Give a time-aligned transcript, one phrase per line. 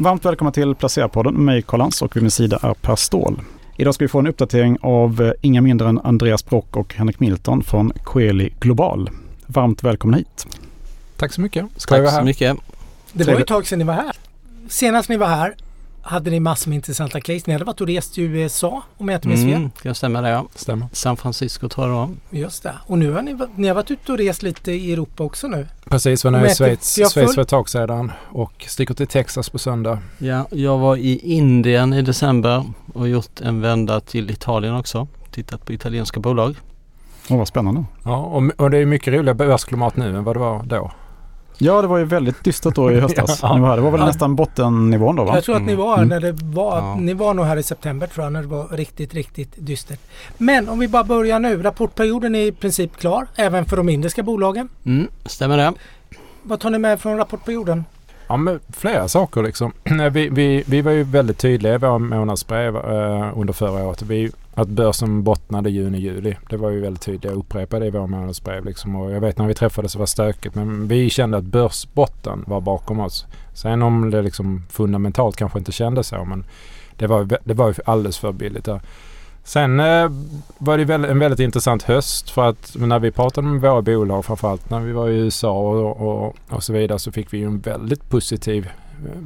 [0.00, 3.40] Varmt välkomna till Placerarpodden med mig Karl Lans och vid min sida är Per Ståhl.
[3.76, 7.20] Idag ska vi få en uppdatering av eh, inga mindre än Andreas Brock och Henrik
[7.20, 9.10] Milton från Coeli Global.
[9.46, 10.46] Varmt välkomna hit.
[11.16, 11.66] Tack så mycket.
[11.76, 12.56] Ska Tack så mycket.
[13.12, 14.16] Det var ju ett tag sedan ni var här.
[14.68, 15.54] Senast ni var här
[16.08, 17.42] hade ni massor med intressanta case.
[17.46, 19.52] Ni hade varit och rest i USA om jag inte minns fel.
[19.52, 20.46] Mm, det stämmer det ja.
[20.54, 20.86] Stämmer.
[20.92, 22.40] San Francisco tror jag det var.
[22.40, 22.74] Just det.
[22.86, 25.66] Och nu har ni, ni har varit ute och rest lite i Europa också nu.
[25.84, 29.58] Precis, vi var i Schweiz, Schweiz för ett tag sedan och sticker till Texas på
[29.58, 29.98] söndag.
[30.18, 35.08] Ja, jag var i Indien i december och gjort en vända till Italien också.
[35.30, 36.56] Tittat på italienska bolag.
[37.28, 37.84] Åh, oh, vad spännande.
[38.04, 40.90] Ja, och, och det är mycket roligare börsklimat nu än vad det var då.
[41.58, 43.38] Ja, det var ju väldigt dystert då i höstas.
[43.42, 43.76] ja.
[43.76, 44.06] Det var väl ja.
[44.06, 45.34] nästan bottennivån då va?
[45.34, 46.08] Jag tror att ni var mm.
[46.08, 46.96] när det var, ja.
[47.00, 50.00] ni var nog här i september tror jag när det var riktigt, riktigt dystert.
[50.38, 51.62] Men om vi bara börjar nu.
[51.62, 54.68] Rapportperioden är i princip klar även för de indiska bolagen.
[54.84, 55.72] Mm, stämmer det.
[56.42, 57.84] Vad tar ni med från rapportperioden?
[58.26, 59.72] Ja, men flera saker liksom.
[60.12, 64.02] Vi, vi, vi var ju väldigt tydliga i våra månadsbrev eh, under förra året.
[64.02, 66.36] Vi, att börsen bottnade juni-juli.
[66.50, 67.24] Det var ju väldigt tydligt.
[67.24, 68.64] Jag upprepade det i våra månadsbrev.
[68.64, 68.96] Liksom.
[68.96, 70.54] Och jag vet när vi träffades så var det stökigt.
[70.54, 73.26] Men vi kände att börsbotten var bakom oss.
[73.54, 76.24] Sen om det liksom fundamentalt kanske inte kändes så.
[76.24, 76.44] Men
[76.96, 78.80] det var, det var ju alldeles för billigt där.
[79.44, 80.10] Sen eh,
[80.58, 84.70] var det en väldigt intressant höst för att när vi pratade med våra bolag framförallt
[84.70, 87.58] när vi var i USA och, och, och så vidare så fick vi ju en
[87.58, 88.68] väldigt positiv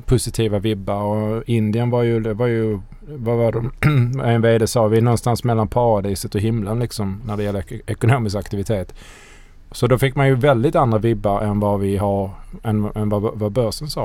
[0.06, 4.86] positiva vibbar och Indien var ju, det var ju vad var det, en vd sa,
[4.86, 8.94] vi är någonstans mellan paradiset och himlen liksom när det gäller ekonomisk aktivitet.
[9.70, 12.30] Så då fick man ju väldigt andra vibbar än vad vi har,
[12.62, 14.04] än, än vad, vad börsen sa.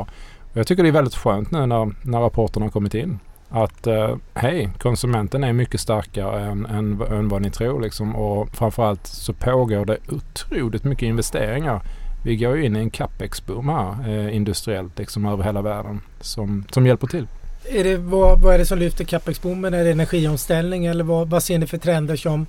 [0.52, 3.20] Och jag tycker det är väldigt skönt nu när, när rapporterna har kommit in.
[3.50, 8.16] Att eh, hej, konsumenten är mycket starkare än, än, än vad ni tror liksom.
[8.16, 11.82] Och framförallt så pågår det otroligt mycket investeringar
[12.28, 16.66] vi går ju in i en capex-boom här eh, industriellt liksom över hela världen som,
[16.72, 17.28] som hjälper till.
[17.66, 19.74] Är det, vad, vad är det som lyfter capex-boomen?
[19.74, 22.46] Är det energiomställning eller vad, vad ser ni för trender som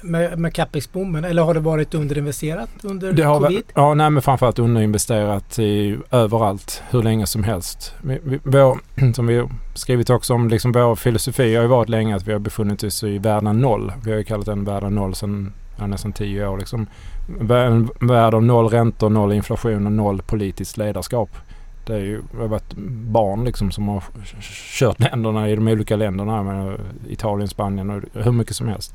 [0.00, 1.24] med, med capex-boomen?
[1.24, 3.62] Eller har det varit underinvesterat under det har covid?
[3.74, 7.94] ja, nej men framförallt underinvesterat i, överallt hur länge som helst.
[8.02, 8.78] Vi, vi, vår,
[9.14, 12.40] som vi skrivit också om, liksom vår filosofi har ju varit länge att vi har
[12.40, 13.92] befunnit oss i världen noll.
[14.04, 16.58] Vi har ju kallat den världen noll sedan ja, nästan tio år.
[16.58, 16.86] Liksom.
[17.28, 21.30] En värld av noll räntor, noll inflation och noll politiskt ledarskap.
[21.86, 22.74] Det, är ju, har varit
[23.12, 24.02] barn liksom som har
[24.78, 26.42] kört länderna i de olika länderna.
[26.42, 28.94] Med eh, Italien, Spanien och hur mycket som helst.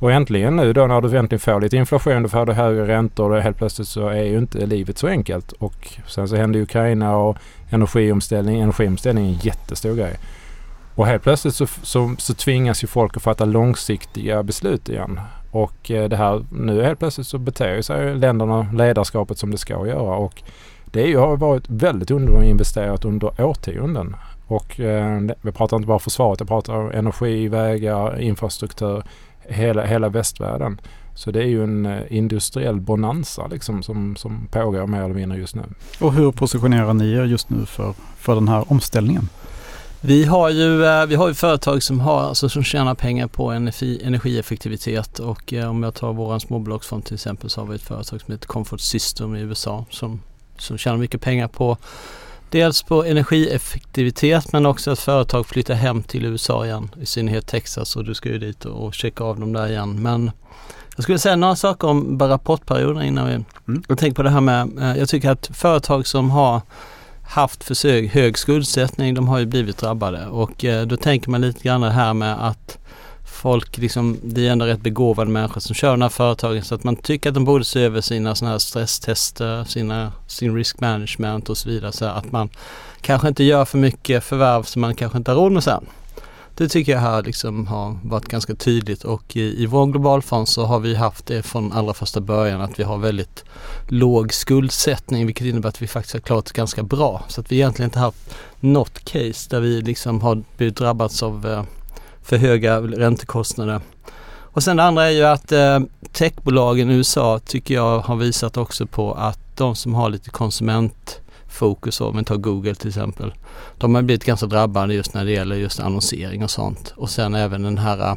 [0.00, 3.32] Och äntligen nu då när du äntligen får lite inflation, du får du högre räntor
[3.32, 5.52] och helt plötsligt så är ju inte livet så enkelt.
[5.52, 7.36] Och sen så händer Ukraina och
[7.70, 8.60] energiomställning.
[8.60, 10.16] Energiomställning är en jättestor grej.
[11.00, 15.20] Och helt plötsligt så, så, så tvingas ju folk att fatta långsiktiga beslut igen.
[15.50, 19.86] Och eh, det här, nu helt plötsligt så beter sig länderna ledarskapet som det ska
[19.86, 20.16] göra.
[20.16, 20.42] Och
[20.84, 24.16] det har varit väldigt underinvesterat under årtionden.
[24.46, 29.02] Och eh, vi pratar inte bara försvaret, jag pratar energi, vägar, infrastruktur,
[29.40, 30.80] hela, hela västvärlden.
[31.14, 35.38] Så det är ju en eh, industriell bonanza liksom som, som pågår mer eller mindre
[35.38, 35.62] just nu.
[36.00, 39.28] Och hur positionerar ni er just nu för, för den här omställningen?
[40.02, 43.50] Vi har ju, eh, vi har ju företag som, har, alltså, som tjänar pengar på
[43.50, 47.82] energi, energieffektivitet och eh, om jag tar vår småbolagsfond till exempel så har vi ett
[47.82, 50.20] företag som heter Comfort System i USA som,
[50.58, 51.76] som tjänar mycket pengar på
[52.50, 57.96] dels på energieffektivitet men också att företag flyttar hem till USA igen, i synnerhet Texas
[57.96, 60.02] och du ska ju dit och, checka av dem där igen.
[60.02, 60.30] Men
[60.96, 63.32] jag skulle säga några saker om rapportperioden innan vi...
[63.32, 63.82] Mm.
[63.88, 66.60] Jag tänker på det här med, eh, jag tycker att företag som har
[67.30, 71.62] haft för hög skuldsättning, de har ju blivit drabbade och eh, då tänker man lite
[71.62, 72.78] grann det här med att
[73.24, 76.84] folk liksom, det är ändå rätt begåvade människor som kör de här företagen så att
[76.84, 81.48] man tycker att de borde se över sina sådana här stresstester, sina, sin risk management
[81.48, 82.48] och så vidare så att man
[83.00, 85.86] kanske inte gör för mycket förvärv som man kanske inte har råd med sen.
[86.56, 90.64] Det tycker jag här liksom har varit ganska tydligt och i, i vår globalfond så
[90.64, 93.44] har vi haft det från allra första början att vi har väldigt
[93.88, 97.22] låg skuldsättning vilket innebär att vi faktiskt har klarat det ganska bra.
[97.28, 101.46] Så att vi egentligen inte haft något case där vi liksom har blivit drabbats av
[101.46, 101.62] eh,
[102.22, 103.80] för höga räntekostnader.
[104.52, 105.80] Och sen det andra är ju att eh,
[106.12, 111.19] techbolagen i USA tycker jag har visat också på att de som har lite konsument
[111.50, 113.34] fokus om Men tar Google till exempel,
[113.78, 116.92] de har blivit ganska drabbade just när det gäller just annonsering och sånt.
[116.96, 118.16] Och sen även den här, eh,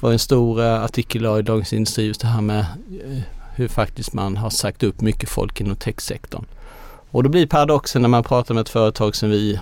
[0.00, 3.22] var en stor eh, artikel i Dagens Industri just det här med eh,
[3.54, 6.44] hur faktiskt man har sagt upp mycket folk inom techsektorn.
[7.10, 9.60] Och då blir paradoxen när man pratar med ett företag som vi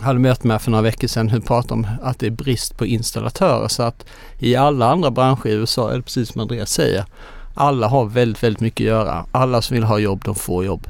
[0.00, 2.86] hade möte med för några veckor sedan hur pratar om att det är brist på
[2.86, 4.06] installatörer så att
[4.38, 7.04] i alla andra branscher i USA är det precis som Andreas säger.
[7.54, 9.24] Alla har väldigt, väldigt mycket att göra.
[9.32, 10.86] Alla som vill ha jobb, de får jobb.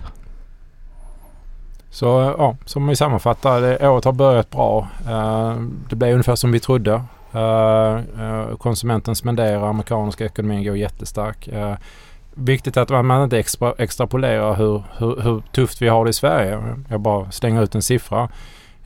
[1.90, 4.88] Så eh, ja, som vi sammanfattar, det, året har börjat bra.
[5.08, 5.54] Eh,
[5.88, 7.02] det blev ungefär som vi trodde.
[7.32, 11.48] Eh, konsumenten spenderar, amerikanska ekonomin går jättestark.
[12.34, 16.60] Viktigt att man inte extra, extrapolerar hur, hur, hur, tufft vi har det i Sverige.
[16.88, 18.28] Jag bara slänger ut en siffra.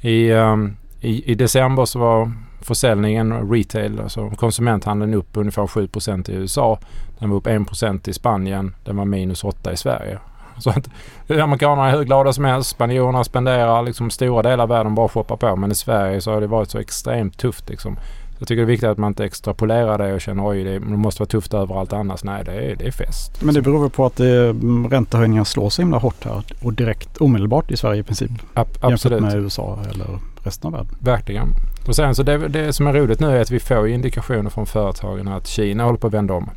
[0.01, 6.35] I, ehm, i, i december så var försäljningen retail, alltså konsumenthandeln upp ungefär 7% i
[6.35, 6.79] USA.
[7.19, 8.75] Den var upp 1% i Spanien.
[8.85, 10.19] Den var minus 8 i Sverige.
[10.59, 10.89] Så att
[11.29, 12.71] amerikanerna är hur glada som helst.
[12.71, 15.57] Spanjorerna spenderar liksom stora delar av världen bara shoppar på.
[15.57, 17.97] Men i Sverige så har det varit så extremt tufft liksom.
[18.39, 21.21] Jag tycker det är viktigt att man inte extrapolerar det och känner oj det måste
[21.21, 22.25] vara tufft överallt annars.
[22.25, 23.43] Nej det är, det är fest.
[23.43, 26.73] Men det beror väl på att det, mm, räntehöjningar slår så himla hårt här och
[26.73, 28.31] direkt omedelbart i Sverige i princip.
[28.55, 29.21] Ab absolut.
[29.21, 30.97] Jämfört med USA eller resten av världen.
[31.01, 31.49] Verkligen.
[31.87, 34.67] Och sen så det, det som är roligt nu är att vi får indikationer från
[34.67, 36.51] företagen att Kina håller på att vända om.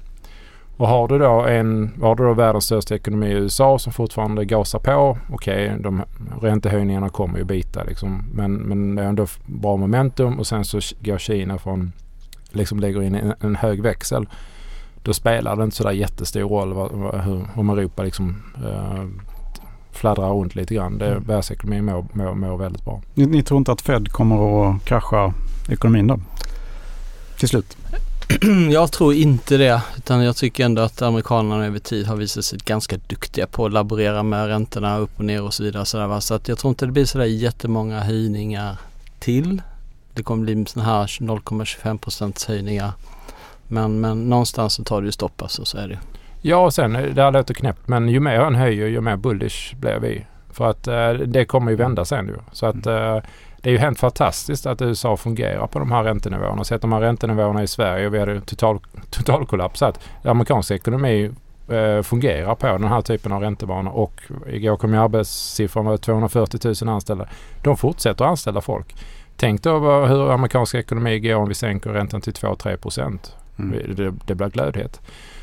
[0.78, 4.46] Och har du då, en, har du då världens största ekonomi i USA som fortfarande
[4.46, 5.18] gasar på.
[5.30, 6.04] Okej, okay, de
[6.42, 8.24] räntehöjningarna kommer ju bita liksom.
[8.34, 11.92] Men, men det är ändå bra momentum och sen så går Kina från,
[12.52, 14.28] liksom lägger in en, en hög växel.
[15.04, 19.06] Då spelar det inte sådär jättestor roll vad, vad, hur, om Europa liksom uh,
[19.92, 20.98] fladdrar runt lite grann.
[20.98, 21.24] Det, mm.
[21.24, 23.02] Världsekonomin mår, mår, mår väldigt bra.
[23.14, 25.34] Ni, ni tror inte att Fed kommer att krascha
[25.70, 26.20] ekonomin då?
[27.40, 27.78] Till slut?
[28.72, 29.82] jag tror inte det.
[29.98, 33.74] Utan jag tycker ändå att amerikanerna över tid har visat sig ganska duktiga på att
[33.74, 35.86] laborera med räntorna upp och ner och så vidare.
[35.86, 38.78] Så, där, så att jag tror inte det blir sådär jättemånga höjningar
[39.20, 39.62] till.
[40.14, 42.92] Det kommer bli sådana här 0,25% höjningar.
[43.68, 46.00] Men, men någonstans så tar det ju stopp alltså, så är det
[46.42, 49.76] Ja och sen, det här låter knäppt men ju mer han höjer ju mer bullish
[49.76, 50.26] blir vi.
[50.52, 52.36] För att eh, det kommer ju vända sen ju.
[52.52, 53.18] Så att eh,
[53.68, 56.64] det är ju helt fantastiskt att USA fungerar på de här räntenivåerna.
[56.64, 58.80] Sett de här räntenivåerna i Sverige och vi hade total,
[59.10, 60.00] totalkollapsat.
[60.24, 61.32] Amerikansk ekonomi
[61.70, 66.60] eh, fungerar på den här typen av räntebanor och igår kom ju arbetssiffran var 240
[66.84, 67.28] 000 anställda.
[67.64, 68.96] De fortsätter att anställa folk.
[69.36, 73.36] Tänk då hur amerikansk ekonomi går om vi sänker räntan till 2-3 procent.
[73.60, 73.96] Mm.
[73.96, 75.02] Det, det blir glödhet.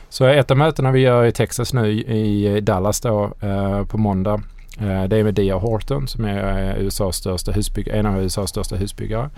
[0.08, 4.40] Så ett av mötena vi gör i Texas nu i Dallas då eh, på måndag
[4.80, 5.58] Eh, det är med D.R.
[5.58, 7.52] Horton som är eh, USAs största
[7.86, 9.30] en av USAs största husbyggare.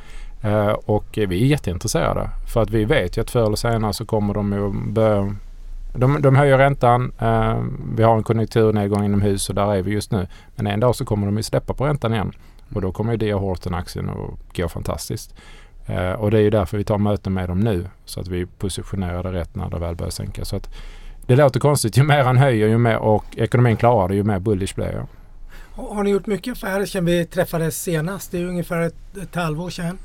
[0.43, 4.05] Eh, och vi är jätteintresserade för att vi vet ju att förr eller senare så
[4.07, 5.35] kommer de att börja
[5.95, 7.13] de, de höjer räntan.
[7.97, 10.27] vi har en konjunkturnedgång inom hus och där är vi just nu.
[10.57, 12.33] Men en dag så kommer de ju släppa på räntan igen.
[12.75, 13.35] Och då kommer ju D.R.
[13.35, 15.35] Horton-aktien att gå fantastiskt.
[16.19, 17.87] och det är ju därför vi tar möten med dem nu.
[18.05, 20.45] Så att vi positionerar det rätt när det väl börjar sänka.
[20.45, 20.75] Så att
[21.27, 21.97] det låter konstigt.
[21.97, 25.07] Ju mer han höjer ju mer och ekonomin klarar det ju mer bullish blir jag.
[25.77, 28.31] Har ni gjort mycket affärer sedan vi träffades senast?
[28.31, 29.99] Det är ungefär ett, ett halvår sedan.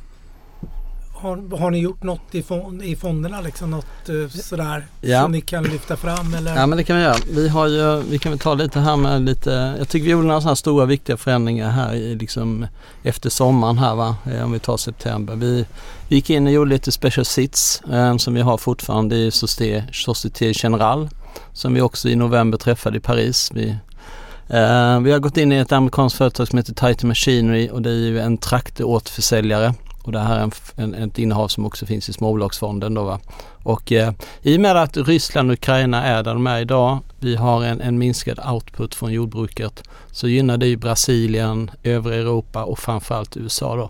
[1.13, 3.41] Har, har ni gjort något i, fond, i fonderna?
[3.41, 5.21] Liksom något uh, sådär ja.
[5.21, 6.33] som ni kan lyfta fram?
[6.33, 6.56] Eller?
[6.56, 7.15] Ja men det kan vi göra.
[7.31, 10.27] Vi, har ju, vi kan väl ta lite här med lite, jag tycker vi gjorde
[10.27, 12.67] några sådana stora viktiga förändringar här i, liksom,
[13.03, 15.35] efter sommaren här va, eh, om vi tar september.
[15.35, 15.65] Vi,
[16.07, 20.51] vi gick in och gjorde lite special sits eh, som vi har fortfarande i Société
[20.53, 21.09] Générale
[21.53, 23.51] som vi också i november träffade i Paris.
[23.53, 23.75] Vi
[24.53, 27.89] Uh, vi har gått in i ett amerikanskt företag som heter Titan Machinery och det
[27.89, 29.74] är ju en traktoråterförsäljare.
[30.03, 33.19] Och det här är en, en, ett innehav som också finns i småbolagsfonden då va.
[33.63, 37.36] Och eh, i och med att Ryssland och Ukraina är där de är idag, vi
[37.36, 42.80] har en, en minskad output från jordbruket, så gynnar det ju Brasilien, övriga Europa och
[42.80, 43.89] framförallt USA då.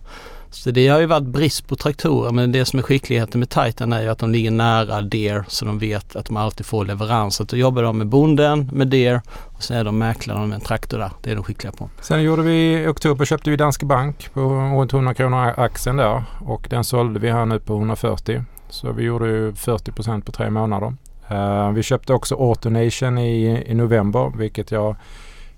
[0.54, 3.94] Så det har ju varit brist på traktorer men det som är skickligheten med Titan
[3.94, 7.36] är ju att de ligger nära Deer så de vet att de alltid får leverans.
[7.36, 10.62] Så då jobbar de med bonden, med Deer och sen är de mäklare med en
[10.62, 11.12] traktor där.
[11.24, 11.90] Det är de skickliga på.
[12.02, 16.24] Sen gjorde vi i oktober köpte vi Danske Bank på runt 100 kronor aktien där
[16.40, 18.44] och den sålde vi här nu på 140.
[18.70, 20.94] Så vi gjorde ju 40% på tre månader.
[21.32, 24.96] Uh, vi köpte också AutoNation i, i november vilket jag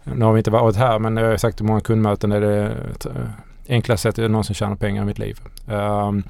[0.04, 2.64] nu har vi inte varit här men jag har sagt i många kundmöten är det
[3.06, 3.12] eh,
[3.68, 5.40] enklaste sättet jag någonsin tjänat pengar i mitt liv.
[5.68, 6.24] Um,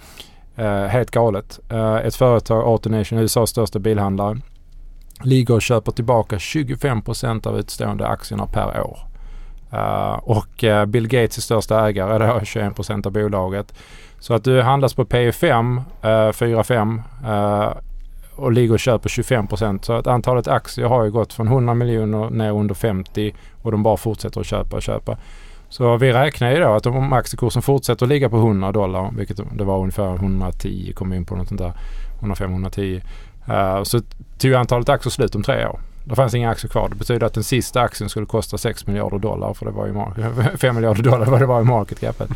[0.59, 1.59] uh, helt galet.
[1.71, 4.37] Uh, ett företag, AutoNation, USAs största bilhandlare,
[5.23, 8.99] ligger och köper tillbaka 25% av utstående aktierna per år.
[9.73, 13.73] Uh, och uh, Bill Gates är största ägare, det har 21% av bolaget.
[14.19, 15.81] Så att du handlas på P5, uh,
[16.31, 17.81] 4-5
[18.35, 22.29] och ligger och köper 25% Så att antalet aktier har ju gått från 100 miljoner
[22.29, 25.17] ner under 50 och de bara fortsätter att köpa och köpa.
[25.73, 29.39] Så vi räknar ju då att om aktiekursen fortsätter att ligga på 100 dollar, vilket
[29.57, 31.73] det var ungefär 110, kom in på något sånt där,
[32.19, 33.01] 105-110.
[33.49, 34.01] Uh, eh, så
[34.37, 35.79] tog antalet aktier slut om tre år.
[36.03, 36.89] Det fanns inga aktier kvar.
[36.89, 40.57] Det betyder att den sista aktien skulle kosta 6 miljarder dollar för det var ju
[40.57, 42.29] 5 miljarder dollar vad det var i market capet.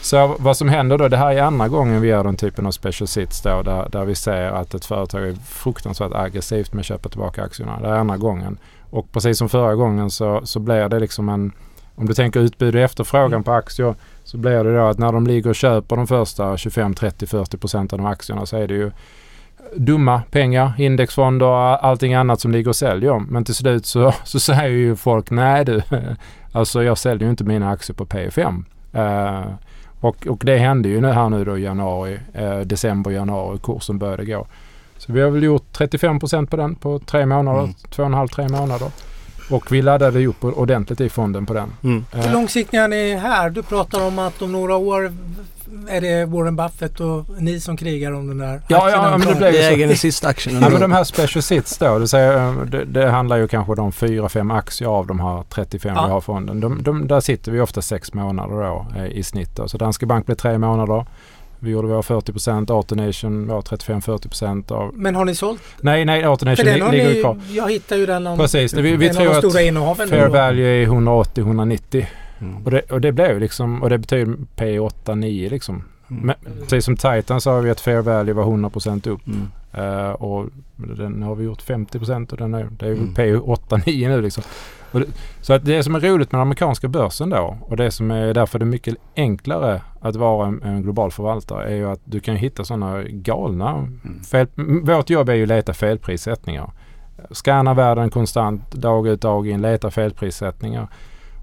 [0.00, 2.70] Så vad som händer då, det här är andra gången vi gör den typen av
[2.70, 6.86] special sits då där, där vi ser att ett företag är fruktansvärt aggressivt med att
[6.86, 7.80] köpa tillbaka aktierna.
[7.80, 8.58] Det är andra gången.
[8.90, 11.52] Och precis som förra gången så, så blir det liksom en
[12.00, 15.26] om du tänker utbud och efterfrågan på aktier så blir det då att när de
[15.26, 18.90] ligger och köper de första 25, 30, 40 procent av aktierna så är det ju
[19.74, 23.18] dumma pengar, indexfonder och allting annat som ligger och säljer.
[23.18, 25.82] Men till slut så, så säger ju folk nej du,
[26.52, 28.64] alltså jag säljer ju inte mina aktier på P5.
[28.94, 29.52] Uh, eh,
[30.00, 33.98] och, och det hände ju nu här nu då i januari, uh, december, januari, kursen
[33.98, 34.46] började gå.
[34.98, 37.74] Så vi har väl gjort 35 procent på den på tre månader, mm.
[37.90, 38.90] två och en halv, tre månader.
[39.50, 41.72] Och vi laddade upp ordentligt i fonden på den.
[41.82, 42.04] Mm.
[42.12, 43.50] Hur uh, långsiktiga är ni här?
[43.50, 45.12] Du pratar om att om några år
[45.88, 49.34] är det Warren Buffett och ni som krigar om den där Ja, ja men det
[49.34, 50.62] blir ju äger den sista aktien.
[50.62, 51.98] Ja, men de här special sits då.
[51.98, 55.92] Det, säger, det, det handlar ju kanske om fyra, fem aktier av de här 35
[55.96, 56.04] ja.
[56.04, 56.60] vi har i fonden.
[56.60, 59.56] De, de, där sitter vi ofta sex månader då eh, i snitt.
[59.56, 59.68] Då.
[59.68, 61.06] Så Danske Bank blir tre månader.
[61.62, 64.94] Vi gjorde våra 40 procent, Autonation var 35-40 procent av...
[64.94, 65.62] Men har ni sålt?
[65.80, 67.40] Nej, nej, Autonation ligger ni, kvar.
[67.50, 68.38] Jag hittar ju den om...
[68.38, 69.52] Precis, vi, vi tror att
[70.10, 72.06] fair value är 180-190.
[72.40, 72.64] Mm.
[72.64, 75.84] Och, det, och det ju liksom, och det betyder P8-9 liksom.
[76.10, 76.26] Mm.
[76.26, 79.26] Men, precis som Titan så har vi att fair value var 100% upp.
[79.26, 79.48] Mm.
[79.78, 80.46] Uh, och
[80.76, 83.14] den har vi gjort 50% och den är, det är mm.
[83.14, 84.42] P8-9 nu liksom.
[84.92, 85.04] Det,
[85.40, 88.34] så att det som är roligt med den amerikanska börsen då och det som är
[88.34, 92.20] därför det är mycket enklare att vara en, en global förvaltare är ju att du
[92.20, 94.22] kan hitta sådana galna mm.
[94.30, 94.46] fel.
[94.82, 96.70] Vårt jobb är ju att leta felprissättningar.
[97.30, 100.88] Scanna världen konstant dag ut dag in, leta felprissättningar.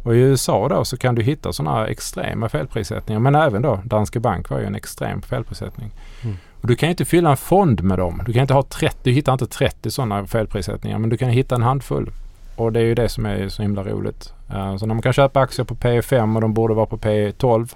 [0.04, 3.20] Och i USA då så kan du hitta sådana extrema felprissättningar.
[3.20, 5.92] Men även då Danske Bank var ju en extrem felprissättning.
[6.24, 6.38] Mm.
[6.62, 8.22] Och du kan inte fylla en fond med dem.
[8.26, 11.56] Du kan inte ha 30, du hittar inte 30 sådana felprissättningar men du kan hitta
[11.56, 12.12] en handfull.
[12.56, 14.34] Och det är ju det som är så himla roligt.
[14.54, 17.76] Uh, så när man kan köpa aktier på P5 och de borde vara på P12.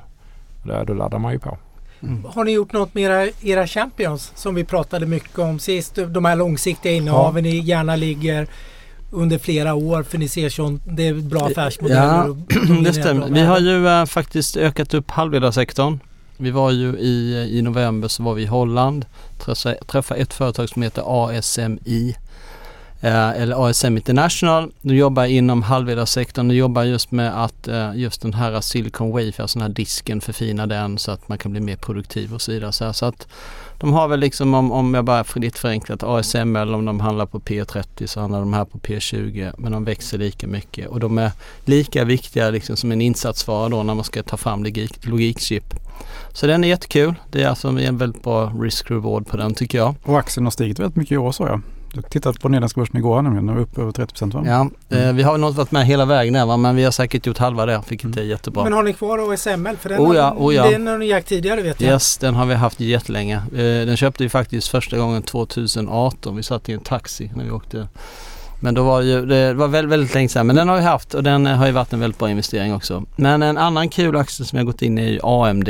[0.64, 1.58] Där, då laddar man ju på.
[2.04, 2.26] Mm.
[2.26, 6.00] Har ni gjort något med era, era champions som vi pratade mycket om sist?
[6.08, 7.52] De här långsiktiga innehaven ja.
[7.52, 8.48] ni gärna ligger
[9.12, 12.02] under flera år för ni ser så det är bra affärsmodeller.
[12.04, 12.36] Ja,
[12.84, 13.30] det stämmer.
[13.30, 16.00] Vi har ju äh, faktiskt ökat upp halvledarsektorn.
[16.42, 19.06] Vi var ju i, i november så var vi i Holland,
[19.38, 22.16] träffade, träffade ett företag som heter ASMI
[23.02, 24.72] eh, eller ASM International.
[24.82, 26.48] De jobbar inom halvledarsektorn.
[26.48, 30.22] De jobbar just med att eh, just den här Silicon Wafer, alltså den här disken,
[30.22, 32.94] förfina den så att man kan bli mer produktiv och så vidare.
[32.94, 33.28] Så att
[33.82, 37.40] de har väl liksom om, om jag bara fritt förenklat ASML om de handlar på
[37.40, 41.32] P30 så handlar de här på P20 men de växer lika mycket och de är
[41.66, 45.64] lika viktiga liksom som en insatsvara då när man ska ta fram logik, logikchip.
[46.34, 47.14] Så den är jättekul.
[47.32, 49.96] Det är alltså en väldigt bra risk-reward på den tycker jag.
[50.04, 51.62] Och aktien har stigit väldigt mycket i år så jag.
[51.94, 54.44] Du tittade på Nederländska börsen igår nämligen, nu är upp över 30 procent va?
[54.46, 55.08] Ja, mm.
[55.08, 56.58] eh, vi har nog varit med hela vägen där va?
[56.58, 58.20] men vi har säkert gjort halva det, vilket mm.
[58.20, 58.64] är jättebra.
[58.64, 59.78] Men har ni kvar OSML?
[59.78, 60.70] För den, oh ja, oh ja.
[60.70, 61.92] den har ni ägt tidigare vet jag.
[61.92, 63.36] Yes, den har vi haft jättelänge.
[63.36, 66.36] Eh, den köpte vi faktiskt första gången 2018.
[66.36, 67.88] Vi satt i en taxi när vi åkte.
[68.64, 70.48] Men då var det ju, det var väldigt, väldigt länge sedan.
[70.48, 73.04] Men den har vi haft och den har ju varit en väldigt bra investering också.
[73.16, 75.70] Men en annan kul aktie som jag gått in i är AMD.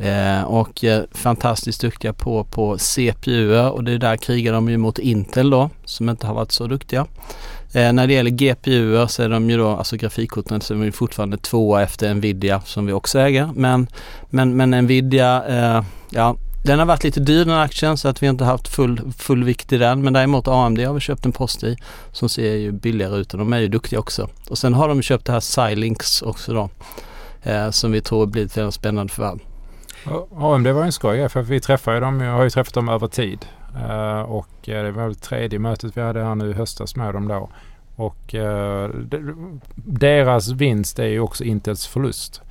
[0.00, 4.76] Eh, och eh, fantastiskt duktiga på, på CPU och det är där krigar de ju
[4.76, 7.06] mot Intel då som inte har varit så duktiga.
[7.72, 10.84] Eh, när det gäller GPU så är de ju då, alltså grafikkorten, så är de
[10.84, 13.50] ju fortfarande tvåa efter Nvidia som vi också äger.
[13.54, 13.86] Men,
[14.30, 18.26] men, men Nvidia, eh, ja den har varit lite dyr den aktien så att vi
[18.26, 20.02] inte haft full, full vikt i den.
[20.02, 21.76] Men däremot AMD har vi köpt en post i
[22.12, 24.28] som ser ju billigare ut och de är ju duktiga också.
[24.50, 26.70] Och sen har de köpt det här Xilinx också då.
[27.42, 29.38] Eh, som vi tror blir ett väldigt spännande förvärv.
[30.36, 33.46] AMD var en skoj för vi träffade dem, jag har ju träffat dem över tid.
[33.76, 37.14] Uh, och uh, det var väl tredje mötet vi hade här nu i höstas med
[37.14, 37.48] dem då.
[37.96, 38.88] Och uh,
[39.74, 42.42] deras vinst är ju också Intels förlust.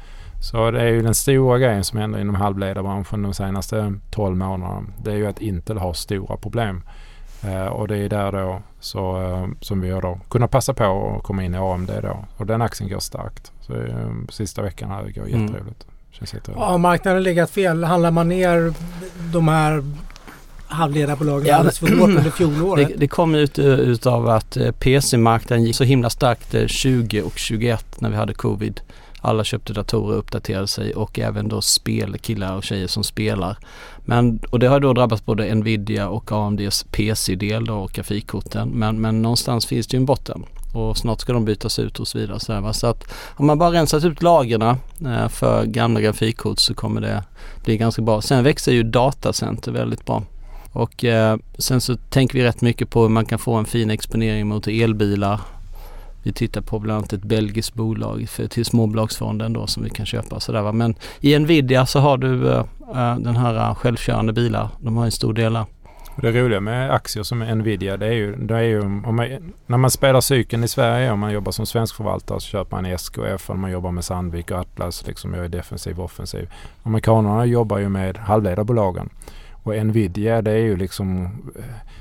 [0.41, 4.84] Så det är ju den stora grejen som händer inom halvledarbranschen de senaste 12 månaderna.
[5.03, 6.84] Det är ju att Intel har stora problem.
[7.72, 11.43] och det är där då så, som vi har då kunnat passa på att komma
[11.43, 12.25] in i AMD då.
[12.38, 13.51] Och den aktien går starkt.
[13.60, 13.74] Så
[14.29, 15.86] sista veckan här går jätteroligt.
[15.88, 16.00] Mm.
[16.56, 17.84] Ja, marknaden har legat fel.
[17.84, 18.74] Handlar man ner
[19.34, 19.84] de här
[20.68, 22.88] halvledarbolagen ja, alldeles för hårt under fjolåret?
[22.88, 27.38] Det, det kom ut utav att eh, PC-marknaden gick så himla starkt 20 eh, och
[27.38, 28.82] 21 när vi hade covid.
[29.24, 33.58] Alla köpte datorer och uppdaterade sig och även då spel, killar och tjejer som spelar.
[34.06, 38.70] Men, och det har då drabbat både Nvidia och AMDs PC-del och grafikkorten.
[38.70, 42.08] Men, men någonstans finns det ju en botten och snart ska de bytas ut och
[42.08, 42.40] så vidare.
[42.40, 44.62] Så, här, så att om man bara rensat ut lagren
[45.06, 47.24] eh, för gamla grafikkort så kommer det
[47.63, 48.22] bli ganska bra.
[48.22, 50.24] Sen växer ju datacenter väldigt bra.
[50.72, 53.90] Och eh, sen så tänker vi rätt mycket på hur man kan få en fin
[53.90, 55.40] exponering mot elbilar.
[56.24, 60.06] Vi tittar på bland annat ett belgiskt bolag för, till småbolagsfonden då som vi kan
[60.06, 60.40] köpa.
[60.40, 60.72] Så där, va?
[60.72, 62.63] Men i Nvidia så har du eh,
[62.96, 64.70] eh den här självkörande bilar.
[64.80, 65.58] De har en stor del
[66.15, 69.77] det roliga med aktier som Nvidia det är ju, det är ju om man, när
[69.77, 73.50] man spelar cykeln i Sverige om man jobbar som svensk förvaltare så köper man SKF
[73.50, 76.51] och man jobbar med Sandvik och Atlas liksom jag är defensiv och offensiv.
[76.84, 79.10] Amerikanerna jobbar ju med halvledarbolagen
[79.63, 81.25] och Nvidia det är ju liksom
[81.56, 81.91] eh,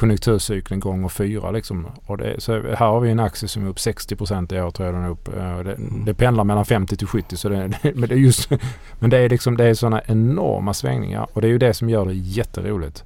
[0.00, 1.86] konjunkturcykeln gånger fyra liksom.
[2.06, 4.70] Och det, så här har vi en aktie som är upp 60 procent i år
[4.70, 5.28] tror jag den är upp.
[5.28, 6.04] Eh, det, mm.
[6.04, 8.50] det pendlar mellan 50 till 70 så det, men det är just
[8.98, 11.90] Men det är liksom det är sådana enorma svängningar och det är ju det som
[11.90, 13.04] gör det jätteroligt.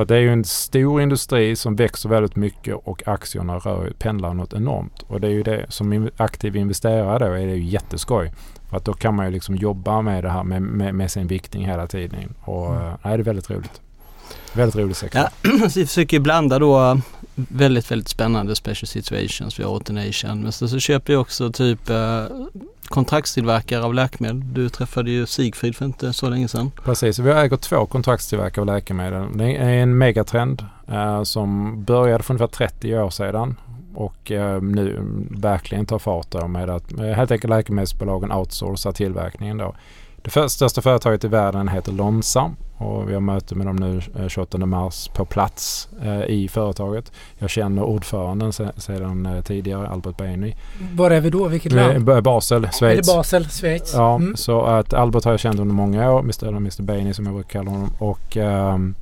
[0.00, 4.34] Så det är ju en stor industri som växer väldigt mycket och aktierna rör, pendlar
[4.34, 5.02] något enormt.
[5.02, 8.32] Och det är ju det som aktiv investerare då är det ju jätteskoj.
[8.68, 11.26] För att då kan man ju liksom jobba med det här med, med, med sin
[11.26, 12.34] viktning hela tiden.
[12.40, 12.92] Och mm.
[13.04, 13.80] nej, det är väldigt roligt.
[14.52, 15.20] Väldigt rolig sektor.
[15.20, 17.00] Ja, vi försöker blanda då
[17.34, 19.58] väldigt, väldigt spännande special situations.
[19.58, 20.42] Vi har Automation.
[20.42, 22.24] Men så, så köper vi också typ eh,
[22.88, 24.54] kontraktstillverkare av läkemedel.
[24.54, 26.70] Du träffade ju Sigfrid för inte så länge sedan.
[26.84, 29.26] Precis, vi äger två kontraktstillverkare av läkemedel.
[29.34, 33.56] Det är en megatrend eh, som började för ungefär 30 år sedan
[33.94, 34.98] och eh, nu
[35.30, 39.74] verkligen tar fart med att eh, helt enkelt läkemedelsbolagen outsourcar tillverkningen då.
[40.22, 42.50] Det största företaget i världen heter Lonsa
[42.80, 47.12] och vi har möte med dem nu 28 eh, mars på plats eh, i företaget.
[47.38, 50.56] Jag känner ordföranden sedan eh, tidigare, Albert Beni.
[50.94, 51.48] Var är vi då?
[51.48, 52.22] Vilket land?
[52.22, 52.82] Basel, Schweiz.
[52.82, 53.92] Är det Basel, Schweiz?
[53.94, 54.36] Ja, mm.
[54.36, 56.48] så att Albert har jag känt under många år, Mr.
[56.48, 56.82] Mr.
[56.82, 57.90] Beni som jag brukar kalla honom.
[57.98, 58.94] Och um,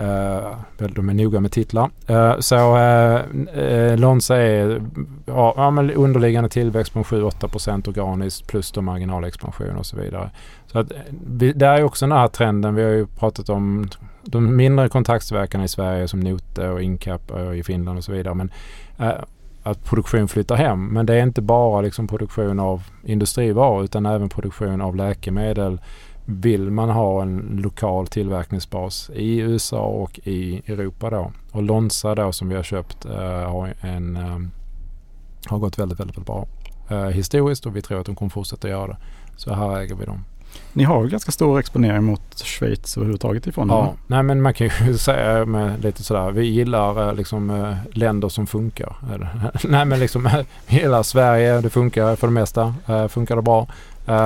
[0.00, 1.90] Uh, de är noga med titlar.
[2.10, 4.82] Uh, så uh, Lonza är
[5.26, 10.30] ja, men underliggande tillväxt på 7-8% organiskt plus då marginalexpansion och så vidare.
[10.66, 10.92] Så att,
[11.26, 12.74] vi, det är också den här trenden.
[12.74, 13.88] Vi har ju pratat om
[14.22, 18.34] de mindre kontaktverkarna i Sverige som Note och Incap och i Finland och så vidare.
[18.34, 18.50] Men
[19.66, 20.86] att produktion flyttar hem.
[20.86, 25.80] Men det är inte bara liksom produktion av industrivaror utan även produktion av läkemedel
[26.28, 31.32] vill man ha en lokal tillverkningsbas i USA och i Europa då.
[31.52, 34.50] Och Lonsa då som vi har köpt uh, har, en, um,
[35.46, 36.46] har gått väldigt, väldigt, bra
[36.90, 38.96] uh, historiskt och vi tror att de kommer fortsätta göra det.
[39.36, 40.24] Så här äger vi dem.
[40.72, 44.70] Ni har ju ganska stor exponering mot Schweiz överhuvudtaget ifrån Ja, nej men man kan
[44.86, 46.30] ju säga med lite sådär.
[46.30, 48.96] Vi gillar liksom länder som funkar.
[49.68, 52.74] nej men liksom vi gillar Sverige, det funkar för det mesta.
[53.08, 53.66] funkar det bra.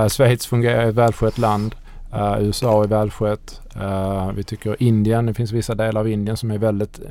[0.09, 1.75] Schweiz fungerar, ett välskött land.
[2.13, 3.61] Eh, uh, USA är välskött.
[3.77, 7.01] Uh, vi tycker Indien, det finns vissa delar av Indien som är väldigt...
[7.01, 7.07] Uh,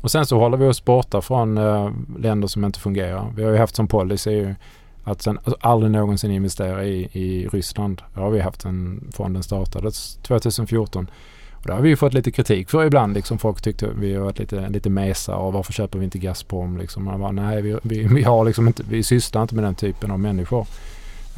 [0.00, 1.54] och sen så håller vi oss borta från
[2.18, 3.32] länder som inte fungerar.
[3.36, 4.54] Vi har ju haft som policy
[5.04, 8.02] att sen alltså aldrig någonsin investera i, i Ryssland.
[8.14, 11.10] Det har vi haft sen fonden startades 2014.
[11.52, 13.14] Och det har vi ju fått lite kritik för ibland.
[13.14, 16.78] Liksom folk tyckte vi har varit lite, lite mesa och varför köper vi inte Gazprom
[16.78, 17.04] liksom.
[17.04, 20.10] Man bara, nej vi, vi, vi, har liksom inte, vi sysslar inte med den typen
[20.10, 20.66] av människor.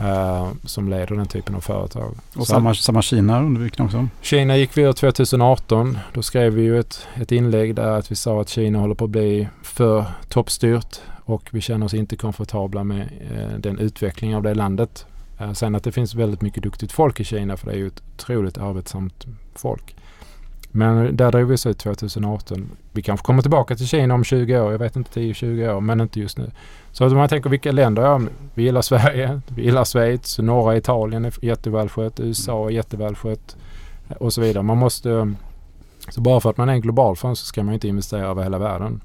[0.00, 2.14] Uh, som leder den typen av företag.
[2.36, 4.08] Och samma, samma Kina undviker också?
[4.20, 5.98] Kina gick vi ur 2018.
[6.14, 9.04] Då skrev vi ju ett, ett inlägg där att vi sa att Kina håller på
[9.04, 14.42] att bli för toppstyrt och vi känner oss inte komfortabla med uh, den utvecklingen av
[14.42, 15.06] det landet.
[15.40, 17.86] Uh, sen att det finns väldigt mycket duktigt folk i Kina för det är ju
[17.86, 19.96] ett otroligt arbetsamt folk.
[20.70, 22.70] Men där drog vi oss ut 2018.
[22.92, 24.72] Vi kanske kommer tillbaka till Kina om 20 år.
[24.72, 26.50] Jag vet inte 10-20 år men inte just nu.
[26.92, 28.20] Så om man tänker vilka länder, ja,
[28.54, 33.56] vi gillar Sverige, vi gillar Schweiz, norra Italien är jättevälskött, USA är jättevälskött
[34.18, 34.62] och så vidare.
[34.62, 35.34] Man måste,
[36.08, 38.42] så bara för att man är en global fond så ska man inte investera över
[38.42, 39.00] hela världen.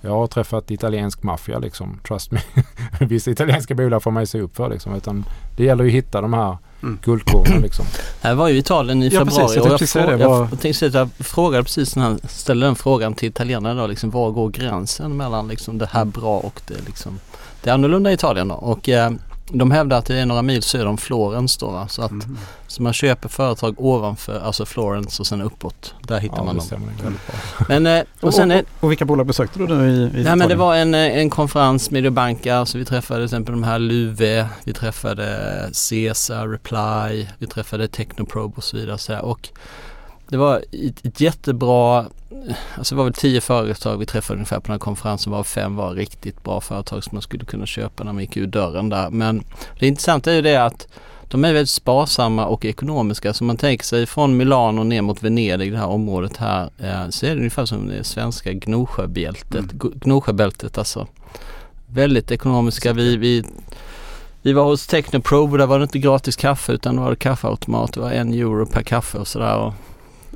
[0.00, 2.40] Jag har träffat italiensk maffia liksom, trust me.
[3.00, 4.94] Vissa italienska bolag får man ju se upp för liksom.
[4.94, 5.24] Utan
[5.56, 6.98] det gäller ju att hitta de här mm.
[7.04, 7.84] guldkornen liksom.
[8.22, 10.60] Jag var ju i Italien i februari ja, precis, jag och jag, fråga, jag, jag,
[10.60, 14.30] tänkte säga jag frågade precis när han ställde den frågan till italienarna då liksom, var
[14.30, 17.20] går gränsen mellan liksom det här bra och det liksom
[17.62, 19.10] det annorlunda i Italien då och eh,
[19.52, 21.88] de hävdar att det är några mil söder om Florens då va?
[21.88, 22.38] Så att mm.
[22.66, 25.94] så man köper företag ovanför, alltså Florens och sen uppåt.
[26.02, 27.18] Där hittar ja, man dem.
[27.68, 30.36] Men, eh, och, sen är, och, och, vilka bolag besökte du då i, i Nej
[30.36, 33.78] men det var en, eh, en konferens, Mediobanca, så vi träffade till exempel de här
[33.78, 38.98] Luve, vi träffade Cesar, Reply, vi träffade Technoprobe och så vidare.
[38.98, 39.24] Så här.
[39.24, 39.48] Och
[40.28, 42.06] det var ett, ett jättebra,
[42.76, 45.76] alltså det var väl tio företag vi träffade ungefär på den här konferensen var fem
[45.76, 49.10] var riktigt bra företag som man skulle kunna köpa när man gick ur dörren där.
[49.10, 49.44] Men
[49.78, 50.88] det intressanta är ju det att
[51.30, 53.34] de är väldigt sparsamma och ekonomiska.
[53.34, 57.26] Så man tänker sig från Milano ner mot Venedig, det här området här, eh, så
[57.26, 59.54] är det ungefär som det svenska Gnosjöbältet.
[59.54, 59.92] Mm.
[59.94, 61.06] Gnosjöbältet alltså.
[61.86, 62.92] Väldigt ekonomiska.
[62.92, 63.44] Vi, vi,
[64.42, 67.92] vi var hos Technoprobe där var det inte gratis kaffe utan det var kaffeautomat.
[67.92, 69.72] Det var en euro per kaffe och sådär.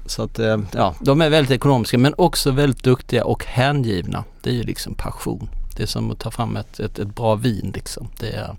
[0.06, 4.24] Så att eh, ja, de är väldigt ekonomiska men också väldigt duktiga och hängivna.
[4.42, 5.48] Det är ju liksom passion.
[5.76, 8.08] Det är som att ta fram ett, ett, ett bra vin liksom.
[8.20, 8.56] Det är,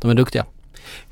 [0.00, 0.46] de är duktiga.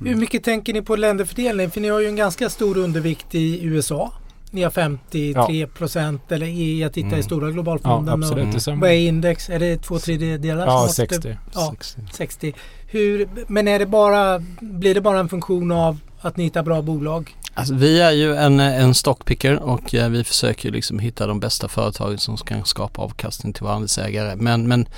[0.01, 0.13] Mm.
[0.13, 1.71] Hur mycket tänker ni på länderfördelning?
[1.71, 4.13] För ni har ju en ganska stor undervikt i USA.
[4.51, 6.35] ni har 53 procent ja.
[6.35, 7.21] eller i, jag tittar mm.
[7.21, 8.23] i stora globalfonden.
[8.23, 8.69] Ja, absolut.
[8.69, 9.51] Och, vad är index?
[9.51, 10.67] Är det två tredjedelar?
[10.67, 11.37] Ja, 60.
[11.55, 12.01] Ja, 60.
[12.13, 12.55] 60.
[12.87, 16.83] Hur, men är det bara, blir det bara en funktion av att ni hittar bra
[16.83, 17.37] bolag?
[17.59, 21.69] Alltså, vi är ju en, en stockpicker och eh, vi försöker liksom hitta de bästa
[21.69, 24.37] företagen som kan skapa avkastning till våra andelsägare.
[24.37, 24.89] Men, men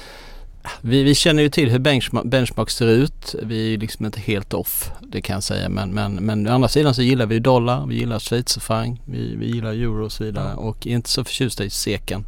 [0.81, 3.35] vi, vi, känner ju till hur benchmark, benchmark ser ut.
[3.43, 5.69] Vi är liksom inte helt off, det kan jag säga.
[5.69, 9.47] Men, men, men å andra sidan så gillar vi dollar, vi gillar schweizerfranc, vi, vi
[9.47, 12.25] gillar euro och så vidare och är inte så förtjusta i seken.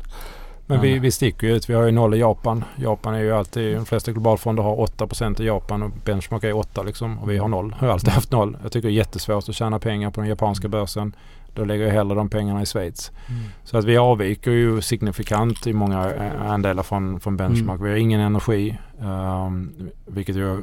[0.71, 1.71] Men vi, vi sticker ju ut.
[1.71, 2.65] Vi har ju noll i Japan.
[2.77, 6.83] Japan är ju alltid, de flesta globalfonder har 8% i Japan och benchmark är 8
[6.83, 7.19] liksom.
[7.19, 7.75] Och vi har noll.
[7.79, 8.57] Har alltid haft noll.
[8.63, 11.13] Jag tycker det är jättesvårt att tjäna pengar på den japanska börsen.
[11.55, 13.13] Då lägger jag hellre de pengarna i Schweiz.
[13.29, 13.43] Mm.
[13.65, 17.81] Så att vi avviker ju signifikant i många andelar från, från benchmark.
[17.81, 17.85] Mm.
[17.85, 18.79] Vi har ingen energi.
[19.01, 19.73] Um,
[20.07, 20.63] vilket jag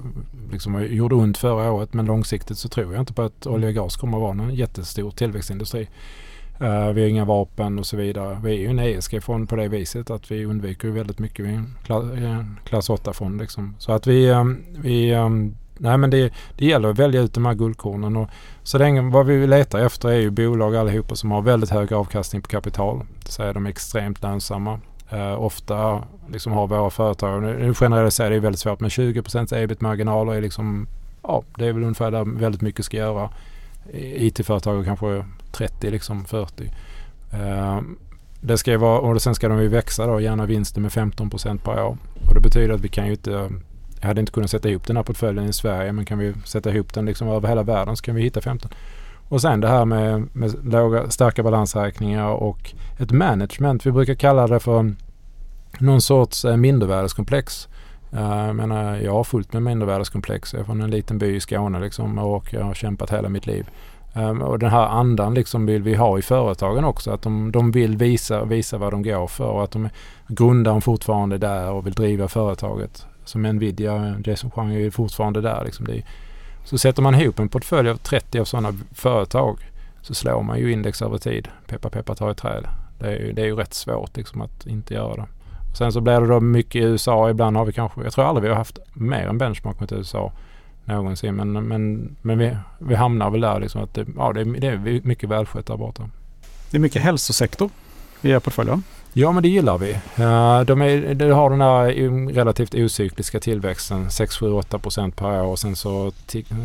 [0.52, 1.93] liksom gjorde ont förra året.
[1.93, 4.56] Men långsiktigt så tror jag inte på att olja och gas kommer att vara en
[4.56, 5.88] jättestor tillväxtindustri.
[6.62, 8.39] Uh, vi har inga vapen och så vidare.
[8.43, 11.46] Vi är ju en ESG-fond på det viset att vi undviker väldigt mycket.
[11.46, 12.06] Vi är en eh, klass,
[12.63, 13.76] klass 8-fond liksom.
[13.80, 17.46] Så att vi, um, vi um, nej men det, det gäller att välja ut de
[17.46, 18.17] här guldkornen.
[18.17, 18.30] Och
[18.63, 22.41] så länge, vad vi letar efter är ju bolag allihopa som har väldigt hög avkastning
[22.41, 23.02] på kapital.
[23.26, 24.80] Så är de är extremt lönsamma.
[25.13, 30.34] Uh, ofta liksom har våra företag, nu generaliserar det är väldigt svårt, men 20 ebit-marginaler
[30.34, 30.88] är liksom,
[31.24, 33.30] ja det är väl ungefär där väldigt mycket ska göra.
[33.93, 35.24] IT-företag kanske
[35.58, 36.72] 30, liksom 40.
[37.32, 37.82] Eh,
[38.41, 41.84] det ska vara, och sen ska de ju växa då, gärna vinsten med 15% per
[41.84, 41.98] år.
[42.28, 43.50] Och det betyder att vi kan ju inte
[44.02, 46.74] jag hade inte kunnat sätta ihop den här portföljen i Sverige men kan vi sätta
[46.74, 48.72] ihop den liksom över hela världen så kan vi hitta 15.
[49.30, 53.86] Och sen det här med, med låga, starka balansräkningar och ett management.
[53.86, 54.96] Vi brukar kalla det för
[55.80, 57.67] någon sorts eh, mindervärdeskomplex.
[58.12, 60.54] Eh, jag menar, jag har fullt med mindervärdeskomplex.
[60.54, 63.48] Jag är från en liten by i Skåne liksom och jag har kämpat hela mitt
[63.48, 63.70] liv.
[64.17, 67.12] Ehm, och den här andan liksom vill vi ha i företagen också.
[67.12, 69.89] Att de, de vill visa, visa vad de går för och att de
[70.27, 75.63] grundar fortfarande där och vill driva företaget som Nvidia, Jason Chang är fortfarande där.
[75.65, 76.03] Liksom det är,
[76.63, 79.60] så sätter man ihop en portfölj av 30 av sådana företag
[80.01, 81.47] så slår man ju index över tid.
[81.67, 82.67] Peppa peppa tar i träd.
[82.99, 85.25] Det är, ju, det är ju rätt svårt liksom att inte göra det.
[85.71, 87.30] Och sen så blir det då mycket i USA.
[87.30, 90.32] Ibland har vi kanske, jag tror aldrig vi har haft mer än benchmark mot USA
[90.88, 91.36] någonsin.
[91.36, 94.67] Men, men, men vi, vi hamnar väl där liksom att det, ja, det, är, det
[94.67, 96.10] är mycket välskött där borta.
[96.71, 97.69] Det är mycket hälsosektor
[98.21, 98.71] i er portfölj
[99.13, 99.97] Ja men det gillar vi.
[100.65, 105.52] de, är, de har den här relativt ocykliska tillväxten 6, 7, 8 procent per år
[105.52, 106.12] och sen så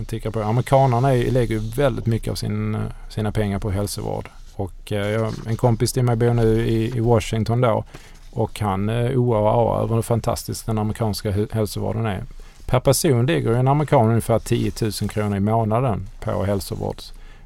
[0.07, 0.43] tickar på.
[0.43, 4.29] Amerikanerna är, lägger väldigt mycket av sin, sina pengar på hälsovård.
[4.55, 7.85] Och eh, en kompis till mig bor nu i, i Washington då
[8.31, 12.25] och han oroar över hur fantastisk den amerikanska hälsovården är.
[12.73, 16.97] Per person ligger en amerikan ungefär 10 000 kronor i månaden på hälsovård.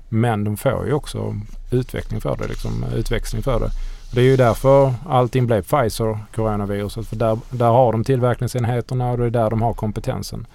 [0.08, 1.34] Men de får ju också
[1.70, 3.70] utveckling för det, liksom, utväxling för det.
[4.14, 7.06] Det är ju därför allting blev Pfizer, coronaviruset.
[7.06, 10.46] För där, där har de tillverkningsenheterna och det är där de har kompetensen.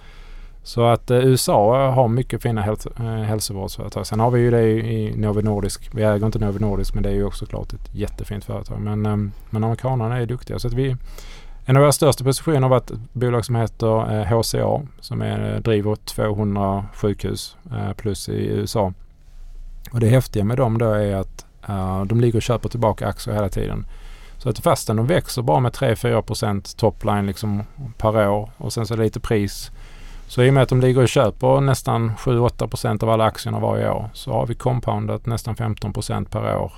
[0.63, 4.07] Så att eh, USA har mycket fina häls eh, hälsovårdsföretag.
[4.07, 5.89] Sen har vi ju det i Novo Nordisk.
[5.93, 8.81] Vi äger inte Novo Nordisk men det är ju också klart ett jättefint företag.
[8.81, 9.17] Men, eh,
[9.49, 10.59] men amerikanerna är duktiga.
[10.59, 10.95] Så att vi,
[11.65, 15.53] en av våra största positioner har varit ett bolag som heter eh, HCA som är,
[15.53, 18.93] eh, driver 200 sjukhus eh, plus i USA.
[19.91, 23.35] Och det häftiga med dem då är att Uh, de ligger och köper tillbaka aktier
[23.35, 23.85] hela tiden.
[24.37, 27.63] Så att fastän de växer bara med 3-4% topline liksom
[27.97, 29.71] per år och sen så är det lite pris.
[30.27, 33.89] Så i och med att de ligger och köper nästan 7-8% av alla aktierna varje
[33.89, 36.73] år så har vi compoundat nästan 15% per år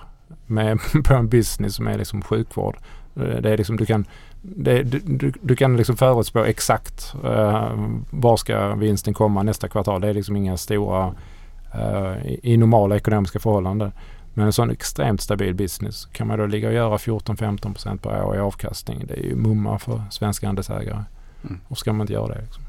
[0.45, 2.77] med, på en business som är liksom sjukvård.
[3.13, 4.05] Det är liksom, du kan,
[4.41, 10.01] det, du, du, kan liksom förutspå exakt uh, var ska vinsten komma nästa kvartal.
[10.01, 11.15] Det är liksom inga stora
[11.75, 13.91] uh, i normala ekonomiska förhållanden.
[14.33, 18.35] Men en sån extremt stabil business kan man då ligga och göra 14-15% per år
[18.35, 19.05] i avkastning.
[19.07, 21.03] Det är ju mumma för svenska andelsägare.
[21.43, 21.59] Mm.
[21.67, 22.41] Och ska man inte göra det?
[22.41, 22.63] Liksom?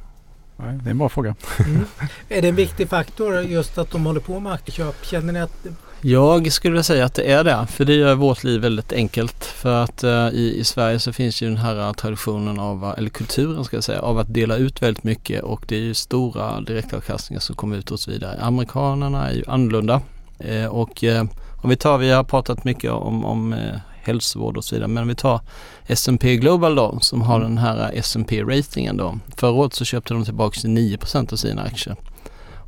[0.56, 1.34] Nej, det är en bra fråga.
[1.66, 1.84] Mm.
[2.28, 5.04] Är det en viktig faktor just att de håller på med aktieköp?
[5.04, 5.66] Känner ni att
[6.06, 9.44] jag skulle säga att det är det, för det gör vårt liv väldigt enkelt.
[9.44, 13.10] För att eh, i, i, Sverige så finns ju den här traditionen av, eh, eller
[13.10, 16.60] kulturen ska jag säga, av att dela ut väldigt mycket och det är ju stora
[16.60, 18.40] direktavkastningar som kommer ut och så vidare.
[18.40, 20.00] Amerikanerna är ju annorlunda
[20.38, 21.24] eh, och eh,
[21.62, 25.02] om vi tar, vi har pratat mycket om, om eh, hälsovård och så vidare, men
[25.02, 25.40] om vi tar
[25.86, 29.18] S&P Global då som har den här S&P ratingen då.
[29.36, 31.96] Förra året så köpte de tillbaka 9% av sina aktier.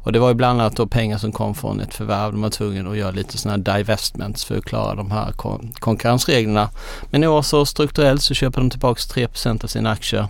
[0.06, 2.32] Och det var ju bland annat då pengar som kom från ett förvärv.
[2.32, 5.72] De var tvungna att göra lite sådana här divestments för att klara de här kon
[5.78, 6.68] konkurrensreglerna.
[7.10, 10.28] Men i år så strukturellt så köper de tillbaka 3% av sina aktier.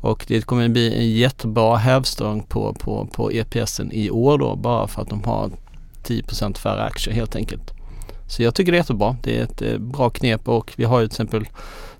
[0.00, 4.56] Och det kommer att bli en jättebra hävstång på, på, på EPSen i år då
[4.56, 5.50] bara för att de har
[6.04, 7.72] 10% färre aktier helt enkelt.
[8.28, 9.16] Så jag tycker det är jättebra.
[9.22, 11.48] Det är ett eh, bra knep och vi har ju till exempel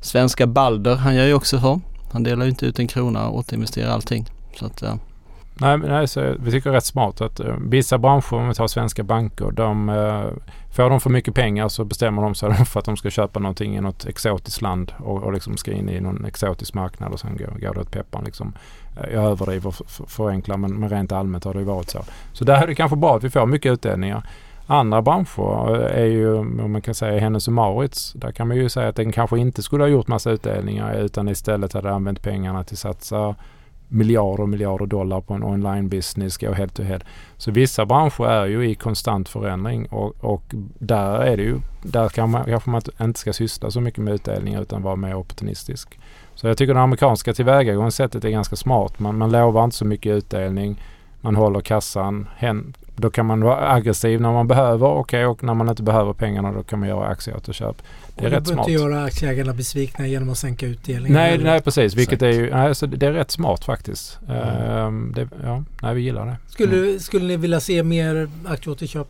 [0.01, 0.97] svenska Balder.
[0.97, 1.81] Han gör ju också så.
[2.13, 4.27] Han delar ju inte ut en krona och återinvesterar allting.
[4.59, 4.83] Så att.
[5.61, 8.55] Nej, nej så vi tycker det är rätt smart att uh, vissa branscher, om vi
[8.55, 10.33] tar svenska banker, de, uh,
[10.75, 13.77] får de för mycket pengar så bestämmer de sig för att de ska köpa någonting
[13.77, 17.37] i något exotiskt land och, och liksom ska in i någon exotisk marknad och sen
[17.37, 18.25] går, går det åt pepparn.
[18.25, 18.53] Liksom.
[18.97, 22.05] Eh, uh, jag överdriver och förenklar men, men rent allmänt har det ju varit så.
[22.33, 24.23] Så där är det kanske bra att vi får mycket utdelningar.
[24.71, 28.13] Andra branscher är ju, om man kan säga Hennes och Maurits.
[28.13, 31.29] Där kan man ju säga att den kanske inte skulle ha gjort massa utdelningar utan
[31.29, 33.35] istället hade använt pengarna till att satsa
[33.89, 37.01] miljarder och miljarder dollar på en online business, gå head to head.
[37.37, 40.43] Så vissa branscher är ju i konstant förändring och, och
[40.79, 44.15] där är det ju, där kan man, kanske man inte ska syssla så mycket med
[44.15, 45.99] utdelningar utan vara mer opportunistisk.
[46.35, 48.99] Så jag tycker det amerikanska tillvägagångssättet är ganska smart.
[48.99, 50.83] Man, man lovar inte så mycket utdelning.
[51.21, 52.29] Man håller kassan.
[52.37, 56.13] Hen, då kan man vara aggressiv när man behöver okay, och när man inte behöver
[56.13, 57.83] pengarna då kan man göra aktieåterköp.
[58.17, 58.67] Det är rätt smart.
[58.67, 61.13] Du inte göra aktieägarna besvikna genom att sänka utdelningen.
[61.13, 61.95] Nej, nej precis.
[61.95, 64.19] Vilket är ju, nej, så det är rätt smart faktiskt.
[64.29, 65.09] Mm.
[65.09, 66.37] Uh, det, ja, nej, vi gillar det.
[66.49, 67.01] Skulle, mm.
[67.01, 69.09] skulle ni vilja se mer aktieåterköp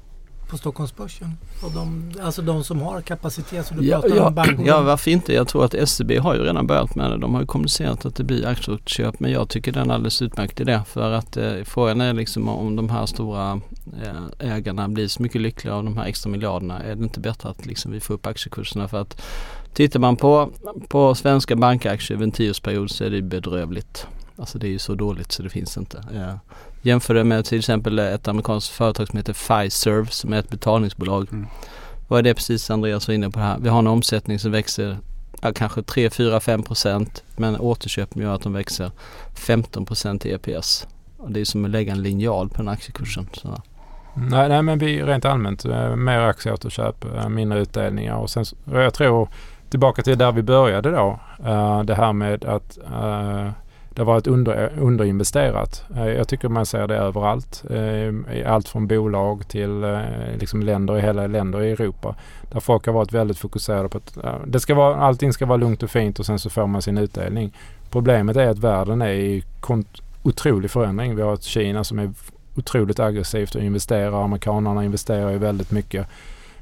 [0.49, 1.37] på Stockholmsbörsen?
[1.65, 4.67] Och de, alltså de som har kapacitet som du ja, pratar ja, om banker.
[4.67, 5.33] Ja varför inte?
[5.35, 7.19] Jag tror att SEB har ju redan börjat med det.
[7.19, 10.23] De har ju kommunicerat att det blir aktieköp men jag tycker det är en alldeles
[10.23, 13.61] utmärkt idé för att eh, frågan är liksom om de här stora
[14.03, 16.83] eh, ägarna blir så mycket lyckliga av de här extra miljarderna.
[16.83, 19.23] Är det inte bättre att liksom vi får upp aktiekurserna för att
[19.73, 20.51] tittar man på,
[20.89, 24.07] på svenska bankaktier över en tioårsperiod så är det bedrövligt.
[24.37, 26.05] Alltså det är ju så dåligt så det finns inte.
[26.15, 26.39] Ja.
[26.83, 31.29] Jämför det med till exempel ett amerikanskt företag som heter Fiserv som är ett betalningsbolag.
[31.33, 31.47] Mm.
[32.09, 33.59] Vad är det precis Andreas var inne på här?
[33.59, 34.99] Vi har en omsättning som växer
[35.43, 38.91] ja, kanske 3, 4, 5 procent men återköpen gör att de växer
[39.35, 40.87] 15 procent i EPS.
[41.17, 43.29] Och det är som att lägga en linjal på den aktiekursen.
[43.33, 43.63] Så.
[44.15, 48.95] Nej, nej, men vi rent allmänt eh, mer aktieåterköp, eh, mindre utdelningar och sen jag
[48.95, 49.29] tror
[49.71, 51.21] tillbaka till där vi började då.
[51.47, 52.79] Uh, det här med att
[53.99, 55.85] det har varit under, underinvesterat.
[55.97, 57.65] Eh, jag tycker man ser det överallt.
[57.71, 60.01] Eh, allt från bolag till eh,
[60.39, 62.15] liksom länder i hela länder i Europa.
[62.53, 65.83] Där folk har varit väldigt fokuserade på att det ska vara, allting ska vara lugnt
[65.83, 67.53] och fint och sen så får man sin utdelning.
[67.91, 69.45] Problemet är att världen är i
[70.23, 71.17] otrolig förändring.
[71.17, 72.11] Vi har ett Kina som är
[72.57, 74.25] otroligt aggressivt och investerar.
[74.25, 76.07] Amerikanerna investerar ju väldigt mycket.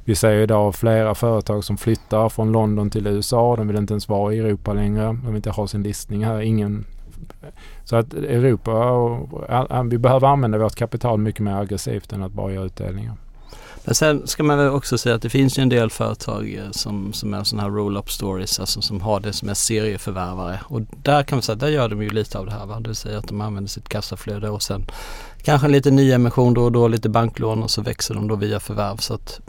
[0.05, 3.57] Vi ser idag flera företag som flyttar från London till USA.
[3.57, 5.05] De vill inte ens vara i Europa längre.
[5.05, 6.41] De vill inte ha sin listning här.
[6.41, 6.85] Ingen
[7.85, 9.29] så att Europa, och,
[9.93, 13.17] vi behöver använda vårt kapital mycket mer aggressivt än att bara göra utdelningar.
[13.87, 16.71] Men sen ska man väl också säga att det finns ju en del företag eh,
[16.71, 20.61] som, som är sådana här roll-up stories, alltså som har det som är serieförvärvare.
[20.65, 22.67] Och där kan man säga, där gör de ju lite av det här.
[22.67, 22.81] Va?
[22.81, 24.87] Det vill säga att de använder sitt kassaflöde och sen
[25.43, 28.61] kanske en liten nyemission då och då, lite banklån och så växer de då via
[28.61, 28.97] förvärv.
[28.97, 29.41] Så att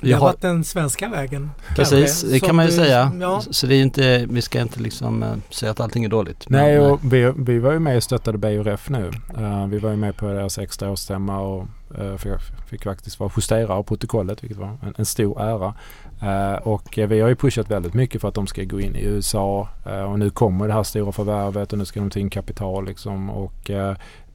[0.00, 1.50] det har varit den svenska vägen.
[1.76, 3.12] Precis, kanske, det kan man ju du, säga.
[3.20, 3.42] Ja.
[3.50, 6.44] Så det är inte, vi ska inte liksom uh, säga att allting är dåligt.
[6.48, 9.10] Nej, och vi, vi var ju med och stöttade BRF nu.
[9.38, 11.66] Uh, vi var ju med på deras extra årsstämma och
[12.00, 12.32] uh, fick,
[12.68, 15.74] fick faktiskt vara justerare av protokollet vilket var en, en stor ära.
[16.22, 19.04] Uh, och vi har ju pushat väldigt mycket för att de ska gå in i
[19.04, 19.68] USA
[20.10, 23.30] och nu kommer det här stora förvärvet och nu ska de ta in kapital liksom
[23.30, 23.70] och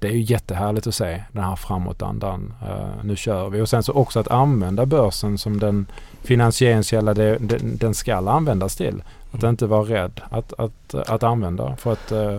[0.02, 2.54] det är ju jättehärligt att se den här framåtandan.
[2.64, 3.62] Uh, nu kör vi.
[3.62, 5.86] Och sen så också att använda börsen som den
[6.24, 9.04] finansieringskälla det, den, den ska användas till.
[9.32, 11.76] Att inte vara rädd att, att, att använda.
[11.76, 12.38] För att uh,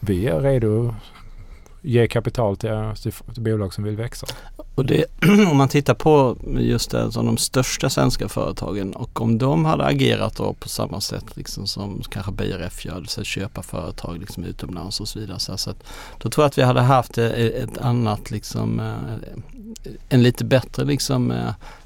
[0.00, 0.94] vi är redo
[1.82, 4.26] ge kapital till, eh, till, till bolag som vill växa.
[4.74, 5.04] Och det,
[5.50, 9.84] om man tittar på just det, som de största svenska företagen och om de hade
[9.84, 15.00] agerat då på samma sätt liksom som kanske BRF gör, så köpa företag liksom utomlands
[15.00, 15.38] och så vidare.
[15.38, 15.82] Så att,
[16.18, 19.40] då tror jag att vi hade haft eh, ett annat liksom eh,
[20.08, 21.34] en lite bättre liksom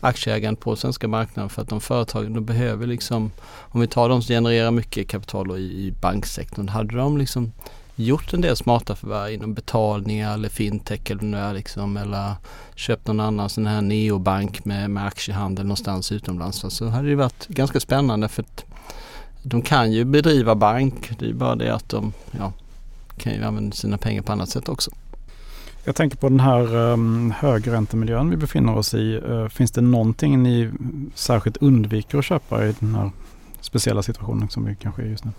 [0.00, 3.30] aktieägande på svenska marknaden för att de företagen de behöver liksom
[3.74, 7.52] om vi tar de som genererar mycket kapital i, i banksektorn, hade de liksom
[7.96, 12.34] gjort en del smarta förvärv inom betalningar eller fintech eller nu är liksom eller
[12.74, 16.64] köpt någon annan sån här neobank med, med aktiehandel någonstans utomlands.
[16.68, 18.64] Så hade det varit ganska spännande för att
[19.42, 21.10] de kan ju bedriva bank.
[21.18, 22.52] Det är bara det att de ja,
[23.18, 24.90] kan ju använda sina pengar på annat sätt också.
[25.84, 29.20] Jag tänker på den här um, högräntemiljön vi befinner oss i.
[29.28, 30.70] Uh, finns det någonting ni
[31.14, 33.10] särskilt undviker att köpa i den här
[33.60, 35.30] speciella situationen som vi kanske är just nu?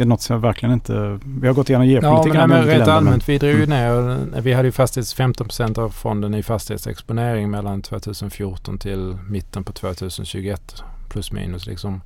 [0.00, 1.18] Det är något som jag verkligen inte...
[1.24, 2.40] Vi har gått igenom geopolitiken.
[2.40, 3.28] Ja, men, men rent allmänt.
[3.28, 4.40] Vi drog ju ner...
[4.40, 10.82] Vi hade ju fastighets 15 av fonden i fastighetsexponering mellan 2014 till mitten på 2021.
[11.08, 12.00] Plus minus liksom.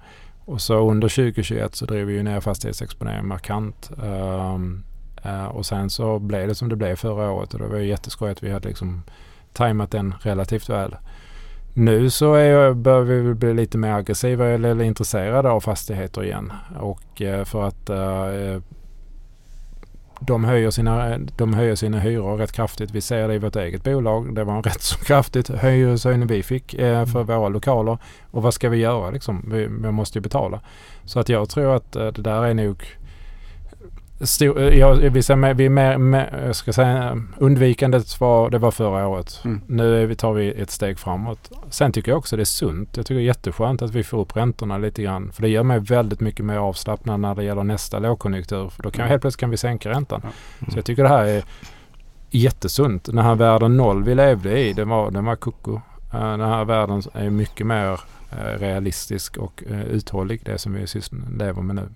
[0.44, 3.90] Och så under 2021 så drev vi ju ner fastighetsexponeringen markant.
[3.96, 4.84] Um,
[5.26, 7.86] uh, och sen så blev det som det blev förra året och det var ju
[7.86, 9.02] jätteskoj att vi hade liksom
[9.52, 10.96] tajmat den relativt väl.
[11.76, 16.52] Nu så är, bör vi bli lite mer aggressiva eller, intresserade av fastigheter igen.
[16.80, 18.62] Och eh, för att eh,
[20.20, 22.90] de höjer, sina, de höjer sina hyror rätt kraftigt.
[22.90, 24.34] Vi ser det i vårt eget bolag.
[24.34, 27.36] Det var en rätt så kraftigt hyreshöjning vi fick eh, för mm.
[27.36, 27.98] våra lokaler.
[28.30, 29.44] Och vad ska vi göra liksom?
[29.52, 30.60] Vi, vi måste ju betala.
[31.04, 32.84] Så att jag tror att eh, det där är nog
[34.20, 38.58] Stor, eh, jag, vi, ser vi är mer, mer, jag ska säga, undvikandet var, det
[38.58, 39.40] var förra året.
[39.44, 39.60] Mm.
[39.66, 41.50] Nu tar vi ett steg framåt.
[41.70, 42.96] Sen tycker jag också det är sunt.
[42.96, 45.32] Jag tycker det är jätteskönt att vi får upp räntorna lite grann.
[45.32, 48.68] För det gör mig väldigt mycket mer avslappnad när det gäller nästa lågkonjunktur.
[48.68, 49.10] För då kan mm.
[49.10, 50.20] helt plötsligt kan vi sänka räntan.
[50.20, 50.70] Mm.
[50.72, 51.44] Så jag tycker det här är
[52.30, 53.04] jättesunt.
[53.04, 55.72] Den här världen noll vi levde i, den var, den var koko.
[56.14, 60.86] Uh, den här världen är mycket mer Eh, realistisk och eh, uthållig, det som vi
[61.38, 61.88] lever med nu.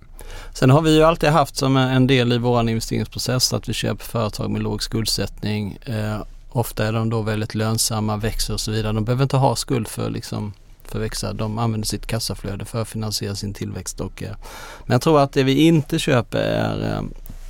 [0.53, 4.05] Sen har vi ju alltid haft som en del i vår investeringsprocess att vi köper
[4.05, 5.77] företag med låg skuldsättning.
[5.81, 8.93] Eh, ofta är de då väldigt lönsamma, växer och så vidare.
[8.93, 11.33] De behöver inte ha skuld för liksom för växa.
[11.33, 13.99] De använder sitt kassaflöde för att finansiera sin tillväxt.
[13.99, 14.35] Och, eh,
[14.85, 17.01] men jag tror att det vi inte köper är eh,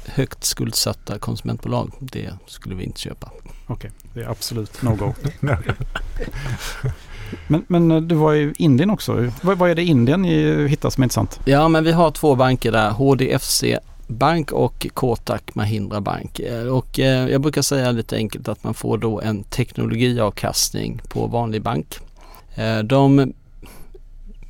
[0.06, 1.92] högt skuldsatta konsumentbolag.
[2.00, 3.32] Det skulle vi inte köpa.
[3.68, 3.92] Okej, okay.
[4.14, 5.14] det är absolut no-go.
[7.48, 9.32] Men, men eh, du var i Indien också.
[9.42, 10.24] Vad, vad är det Indien
[10.68, 11.40] hittar som är intressant?
[11.46, 12.90] Ja, men vi har två banker där.
[12.90, 13.64] HDFC
[14.10, 16.40] Bank och Kotak Mahindra Bank.
[16.40, 21.28] Eh, och eh, jag brukar säga lite enkelt att man får då en teknologiavkastning på
[21.28, 22.00] vanlig bank.
[22.56, 23.34] Eh, de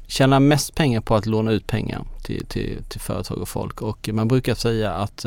[0.08, 4.10] tjänar mest pengar på att låna ut pengar till, till, till företag och folk och
[4.14, 5.26] man brukar säga att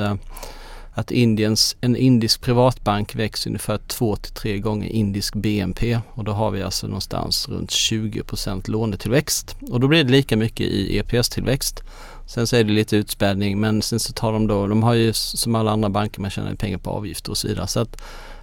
[0.94, 6.32] att Indiens, en indisk privatbank växer ungefär två till tre gånger indisk BNP och då
[6.32, 11.82] har vi alltså någonstans runt 20% lånetillväxt och då blir det lika mycket i EPS-tillväxt.
[12.26, 15.12] Sen så är det lite utspädning men sen så tar de då, de har ju
[15.12, 17.66] som alla andra banker man tjänar pengar på avgifter och så vidare.
[17.66, 18.02] Så att,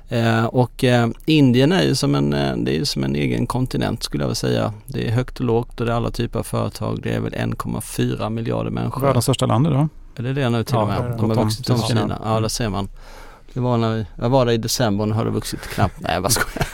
[0.10, 4.04] eh, och eh, Indien är ju som en, eh, det är som en egen kontinent
[4.04, 4.74] skulle jag vilja säga.
[4.88, 7.00] Det är högt och lågt och det är alla typer av företag.
[7.04, 9.02] Det är väl 1,4 miljarder människor.
[9.02, 9.88] Världens största land idag?
[10.20, 11.18] Är det det nu till ja, och med?
[11.18, 12.20] De har vuxit som Kina.
[12.24, 12.90] Ja, det ser man.
[13.54, 16.00] Det var när vi, jag var där i december och nu har det vuxit knappt.
[16.00, 16.68] Nej jag bara skojar.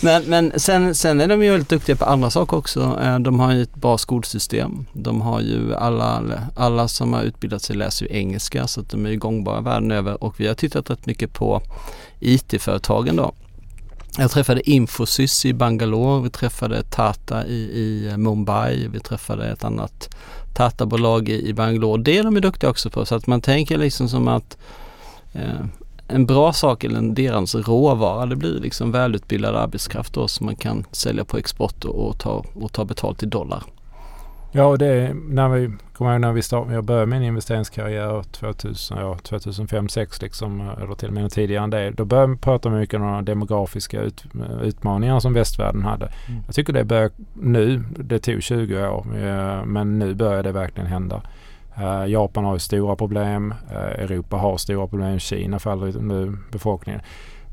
[0.04, 3.00] men men sen, sen är de ju väldigt duktiga på andra saker också.
[3.02, 4.86] Eh, de har ju ett bra skolsystem.
[4.92, 6.22] De har ju alla,
[6.56, 9.90] alla som har utbildat sig läser ju engelska så att de är ju gångbara världen
[9.90, 11.62] över och vi har tittat rätt mycket på
[12.20, 13.32] IT-företagen då.
[14.20, 20.16] Jag träffade Infosys i Bangalore, vi träffade Tata i, i Mumbai, vi träffade ett annat
[20.54, 22.02] Tata-bolag i, i Bangalore.
[22.02, 24.58] Det är de är duktiga också på så att man tänker liksom som att
[25.32, 25.64] eh,
[26.08, 30.84] en bra sak eller deras råvara det blir liksom välutbildad arbetskraft då som man kan
[30.92, 33.62] sälja på export och, och, ta, och ta betalt i dollar.
[34.52, 38.98] Ja, och det när vi kommer ihåg när vi start, jag började min investeringskarriär 2000,
[38.98, 41.90] ja, 2005 6 liksom, eller till och med tidigare än det.
[41.90, 44.24] Då började vi prata mycket om de demografiska ut,
[44.62, 46.12] utmaningar som västvärlden hade.
[46.28, 46.42] Mm.
[46.46, 50.88] Jag tycker det börjar nu, det tog 20 år, eh, men nu börjar det verkligen
[50.88, 51.22] hända.
[51.80, 57.00] Uh, Japan har ju stora problem, uh, Europa har stora problem, Kina faller nu befolkningen.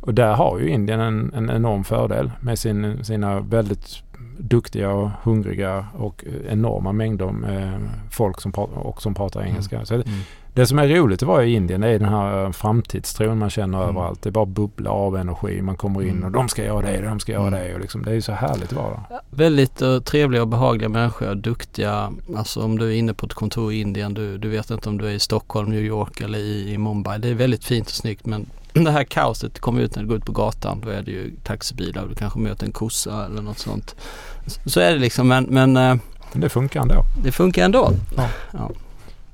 [0.05, 4.03] Och där har ju Indien en, en enorm fördel med sin, sina väldigt
[4.37, 9.51] duktiga och hungriga och enorma mängder med folk som, och som pratar mm.
[9.51, 9.75] engelska.
[9.75, 9.85] Mm.
[9.85, 10.19] Så det, mm.
[10.53, 13.89] det, som är roligt att vara i Indien är den här framtidstron man känner mm.
[13.89, 14.21] överallt.
[14.21, 15.61] Det är bara bubbla av energi.
[15.61, 16.23] Man kommer in mm.
[16.23, 17.73] och de ska göra det, de ska göra det.
[17.73, 21.35] Och liksom, det är så härligt att vara ja, Väldigt uh, trevliga och behagliga människor,
[21.35, 22.11] duktiga.
[22.35, 24.97] Alltså om du är inne på ett kontor i Indien, du, du vet inte om
[24.97, 27.19] du är i Stockholm, New York eller i, i Mumbai.
[27.19, 28.45] Det är väldigt fint och snyggt men
[28.83, 30.81] det här kaoset kommer ut när du går ut på gatan.
[30.83, 33.95] Då är det ju taxibilar och du kanske möter en kossa eller något sånt.
[34.65, 35.43] Så är det liksom men...
[35.43, 35.95] Men eh,
[36.33, 37.03] det funkar ändå.
[37.23, 37.91] Det funkar ändå.
[38.17, 38.29] Ja.
[38.51, 38.71] ja.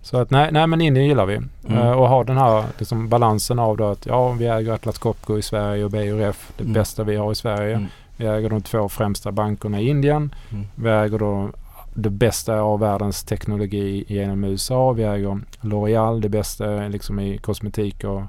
[0.02, 1.36] Så att nej, nej men Indien gillar vi.
[1.36, 1.78] Mm.
[1.78, 5.38] Uh, och ha den här liksom, balansen av då att ja vi äger Atlas Copco
[5.38, 6.52] i Sverige och BRF.
[6.58, 6.74] Det mm.
[6.74, 7.76] bästa vi har i Sverige.
[7.76, 7.88] Mm.
[8.18, 10.36] Vi äger de två främsta bankerna i Indien.
[10.52, 10.66] Mm.
[10.76, 11.50] Vi äger då
[11.94, 14.92] det bästa av världens teknologi genom USA.
[14.92, 18.22] Vi äger L'Oreal, det bästa liksom i kosmetik och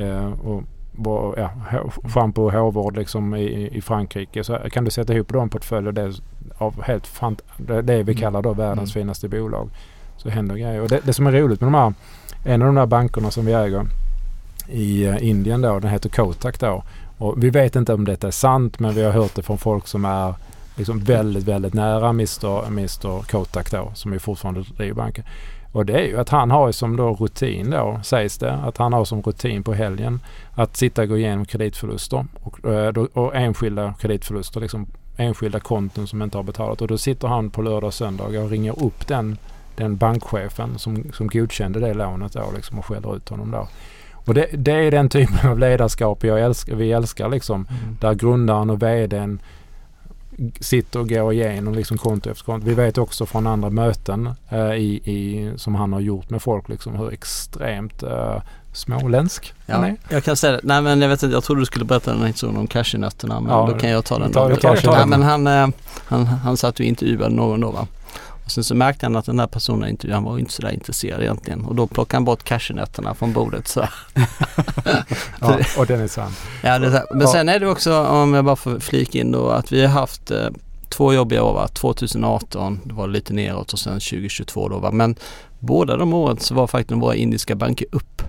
[0.00, 0.62] Eh, och
[1.36, 1.50] ja,
[2.04, 4.44] schampo och hårvård liksom i, i Frankrike.
[4.44, 6.12] Så kan du sätta ihop de portföljer det,
[6.58, 8.14] av helt fant det, vi mm.
[8.14, 9.02] kallar då världens mm.
[9.02, 9.70] finaste bolag.
[10.16, 10.80] Så händer grejer.
[10.80, 11.94] Och det, det som är roligt med de här,
[12.44, 13.86] en av de där bankerna som vi äger
[14.68, 16.82] i uh, Indien då, den heter Kotak då.
[17.18, 19.86] Och vi vet inte om detta är sant men vi har hört det från folk
[19.86, 20.34] som är
[20.76, 25.24] liksom väldigt, väldigt nära Mr, Mr Kotak då som är fortfarande driver banken.
[25.72, 28.92] Och det är ju att han har som då rutin då, sägs det, att han
[28.92, 30.20] har som rutin på helgen
[30.54, 36.22] att sitta och gå igenom kreditförluster och, eh, och enskilda kreditförluster, liksom enskilda konton som
[36.22, 36.82] inte har betalat.
[36.82, 39.38] Och då sitter han på lördag och söndag och ringer upp den,
[39.76, 43.68] den bankchefen som, som godkände det lånet då liksom och skäller ut honom då.
[44.24, 47.66] Och det, det är den typen av ledarskap jag älskar, vi älskar liksom.
[47.70, 47.96] Mm.
[48.00, 49.40] Där grundaren och VDn
[50.60, 52.66] sitter och går igenom liksom konto efter konto.
[52.66, 56.68] Vi vet också från andra möten eh, i, i, som han har gjort med folk
[56.68, 58.36] liksom hur extremt eh,
[58.72, 59.96] småländsk ja, han är.
[60.08, 60.60] Jag kan säga det.
[60.62, 63.52] Nej men jag vet inte, jag trodde du skulle berätta den historien om cashewnötterna men
[63.52, 64.32] Ja, då kan jag ta den.
[64.32, 64.56] ta- då.
[64.56, 65.08] ta- ta Nej, den.
[65.08, 65.68] men han, eh,
[66.06, 67.86] han, han satt och intervjuade någon då va.
[68.50, 71.20] Och sen så märkte han att den där personen i intervjun, var inte sådär intresserad
[71.20, 71.64] egentligen.
[71.64, 73.80] Och då plockade han bort cashewnötterna från bordet så.
[75.40, 76.32] Ja, och den är sann.
[76.62, 77.04] Ja, det är här.
[77.14, 79.88] Men sen är det också, om jag bara får flika in då, att vi har
[79.88, 80.48] haft eh,
[80.88, 81.68] två jobbiga år va.
[81.68, 84.90] 2018, det var lite neråt och sen 2022 då va.
[84.90, 85.16] Men
[85.58, 88.22] båda de åren så var faktiskt våra indiska banker upp.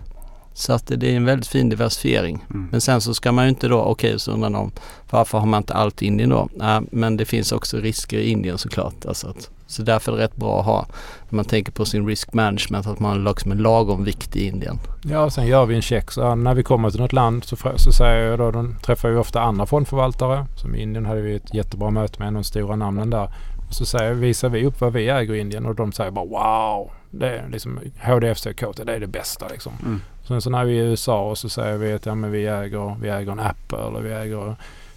[0.53, 2.45] Så att det är en väldigt fin diversifiering.
[2.49, 2.67] Mm.
[2.72, 4.72] Men sen så ska man ju inte då, okej så undrar någon
[5.09, 6.49] varför har man inte allt Indien då?
[6.55, 9.05] Nej, men det finns också risker i Indien såklart.
[9.05, 10.86] Alltså att, så därför är det rätt bra att ha,
[11.30, 14.47] när man tänker på sin risk management, att man har liksom en lagom vikt i
[14.47, 14.80] Indien.
[15.03, 16.11] Ja, och sen gör vi en check.
[16.11, 19.15] Så när vi kommer till något land så, så säger jag då, de träffar vi
[19.15, 20.45] ofta andra fondförvaltare.
[20.55, 23.30] Som i Indien hade vi ett jättebra möte med en av de stora namnen där.
[23.67, 26.26] Och så säger, visar vi upp vad vi äger i Indien och de säger bara
[26.26, 26.91] wow.
[27.09, 29.74] Det är liksom HDFC KT, det är det bästa liksom.
[29.86, 30.01] Mm.
[30.28, 32.47] Sen så när vi är i USA och så säger vi att ja, men vi,
[32.47, 34.55] äger, vi äger en Apple eller vi äger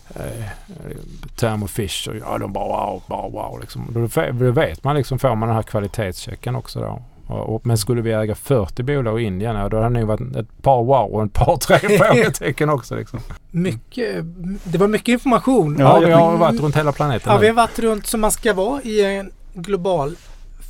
[0.09, 0.47] eh,
[1.37, 2.15] Thermo Fisher.
[2.27, 4.09] Ja, de bara wow, bara wow liksom.
[4.35, 7.03] Då, vet man liksom, får man den här kvalitetschecken också då.
[7.27, 10.09] Och, och, men skulle vi äga 40 bolag i Indien, ja, då hade det nog
[10.09, 12.97] varit ett par wow och ett par tre frågetecken också.
[12.97, 13.21] Liksom.
[13.51, 14.25] Mycket,
[14.65, 15.77] det var mycket information.
[15.79, 17.53] Ja, vi har varit runt hela planeten Ja, vi nu.
[17.53, 20.17] har varit runt som man ska vara i en global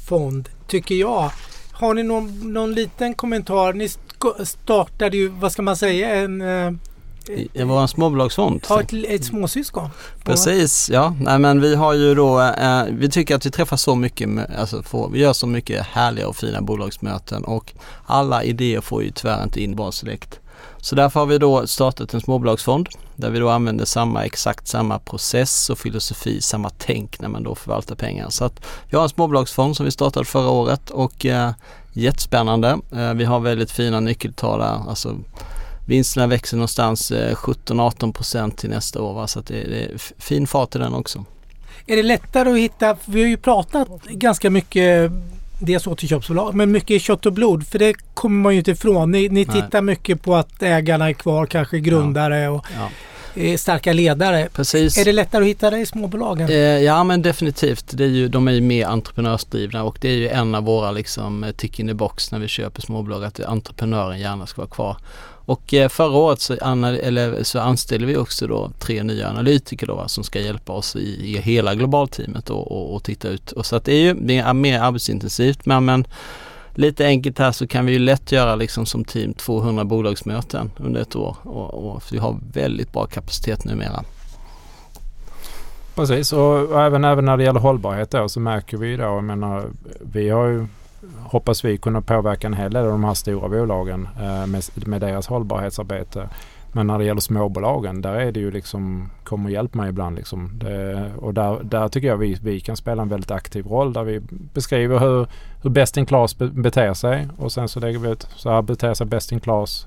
[0.09, 1.31] fond, tycker jag.
[1.73, 3.73] Har ni någon, någon liten kommentar?
[3.73, 3.89] Ni
[4.45, 6.73] startade ju, vad ska man säga, en, eh,
[7.29, 8.67] I, vår småbolagsfond.
[8.69, 9.91] ja, ett, ett småsyskon.
[10.25, 11.15] Precis, ja.
[11.21, 14.55] Nej, men vi har ju då, eh, vi tycker att vi träffar så mycket, med,
[14.59, 17.73] alltså får, vi gör så mycket härliga och fina bolagsmöten och
[18.07, 20.41] alla idéer får ju tyvärr inte in bara direkt.
[20.77, 24.99] Så därför har vi då startat en småbolagsfond där vi då använder samma, exakt samma
[24.99, 28.31] process och filosofi, samma tänk när man då förvaltar pengar.
[28.31, 28.61] Så att
[28.91, 31.51] vi har en småbolagsfond som vi startade förra året och eh,
[31.93, 32.79] jättespännande.
[32.93, 35.17] Eh, vi har väldigt fina nyckeltal där, alltså
[35.87, 39.15] vinsterna växer någonstans eh, 17-18 procent till nästa år.
[39.15, 39.27] Va?
[39.27, 41.25] Så det, det är fin fart i den också.
[41.87, 45.13] Är det lättare att hitta, vi har ju pratat ganska mycket
[45.59, 49.11] dels återköpsbolag men mycket kött och blod för det kommer man ju inte ifrån.
[49.11, 52.67] Ni, ni tittar mycket på att ägarna är kvar, kanske grundare och
[53.35, 53.43] Ja.
[53.43, 54.49] eh, starka ledare.
[54.53, 54.99] Precis.
[54.99, 56.49] Är det lättare att hitta det i småbolagen?
[56.49, 57.85] Eh, ja men definitivt.
[57.91, 60.91] Det är ju, de är ju mer entreprenörsdrivna och det är ju en av våra
[60.91, 64.71] liksom eh, tick in the box när vi köper småbolag att entreprenören gärna ska vara
[64.71, 64.97] kvar.
[65.47, 70.05] Och eh, förra året så, eller, så anställde vi också då tre nya analytiker då,
[70.07, 73.53] som ska hjälpa oss i, i hela globalteamet och, och, och titta ut.
[73.53, 76.07] Och så att det är ju det är mer arbetsintensivt men, men
[76.75, 81.01] lite enkelt här så kan vi ju lätt göra liksom som team 200 bolagsmöten under
[81.01, 84.05] ett år och, och vi har väldigt bra kapacitet numera.
[85.95, 89.25] Precis och, och även, även när det gäller hållbarhet då så märker vi då, jag
[89.25, 89.71] menar,
[90.01, 90.67] vi har ju
[91.23, 95.01] hoppas vi kunna påverka en hel del av de här stora bolagen eh, med, med
[95.01, 96.29] deras hållbarhetsarbete.
[96.77, 100.17] Men när det gäller småbolagen där är det ju liksom kom och hjälp mig ibland
[100.17, 100.51] liksom.
[100.55, 104.05] Det, och där, där tycker jag vi, vi kan spela en väldigt aktiv roll där
[104.05, 104.21] vi
[104.55, 105.27] beskriver hur,
[105.63, 108.63] hur best in class be, beter sig och sen så lägger vi ut så här
[108.63, 109.87] beter sig best in class.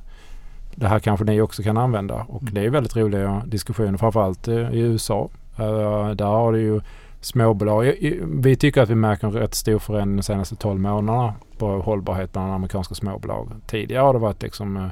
[0.76, 4.52] Det här kanske ni också kan använda och det är väldigt roliga diskussioner framförallt i,
[4.52, 5.30] i USA.
[5.60, 6.82] Uh, där har du ju
[7.22, 7.94] småbolag.
[8.26, 12.34] Vi tycker att vi märker en rätt stor förändring de senaste 12 månaderna på hållbarhet
[12.34, 13.52] bland amerikanska småbolag.
[13.68, 14.90] Tidigare har det varit liksom eh,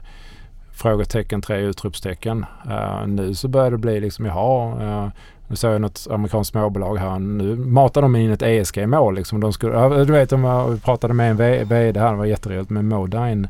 [0.76, 2.45] frågetecken, tre utropstecken.
[2.67, 5.09] Uh, nu så börjar det bli liksom, jaha, uh,
[5.47, 7.19] nu såg jag något amerikanskt småbolag här.
[7.19, 9.15] Nu matar de in ett ESG-mål.
[9.15, 9.39] Liksom.
[9.39, 12.86] De skulle, du vet, om vi pratade med en VD här, det var jätteroligt, med
[12.86, 13.49] Modine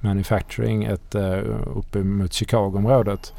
[0.00, 1.38] Manufacturing ett, uh,
[1.76, 3.32] uppe mot Chicago-området.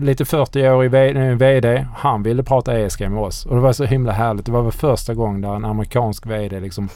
[0.00, 0.90] Lite 40-årig
[1.38, 3.46] VD, eh, han ville prata ESG med oss.
[3.46, 4.46] Och det var så himla härligt.
[4.46, 6.88] Det var väl första gången där en amerikansk VD liksom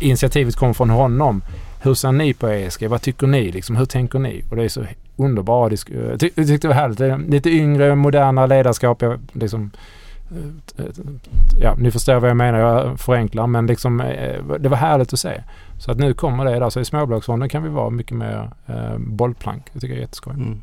[0.00, 1.42] initiativet kom från honom.
[1.82, 2.86] Hur ser ni på ESG?
[2.88, 3.52] Vad tycker ni?
[3.52, 4.44] Liksom, hur tänker ni?
[4.50, 4.84] Och det är så
[5.16, 5.78] underbara eh,
[6.10, 6.98] Jag ty- tyckte det var härligt.
[6.98, 9.02] Det Lite yngre, moderna ledarskap.
[9.02, 9.70] Jag, liksom,
[10.30, 10.84] eh,
[11.60, 12.58] ja, ni förstår vad jag menar.
[12.58, 13.46] Jag förenklar.
[13.46, 14.02] Men liksom,
[14.60, 15.42] det var härligt att se.
[15.78, 16.70] Så att nu kommer det där.
[16.70, 19.62] Så i småbolagsfonden kan vi vara mycket mer eh, bollplank.
[19.72, 20.32] Det tycker jag är jätteskoj.
[20.34, 20.60] Mm.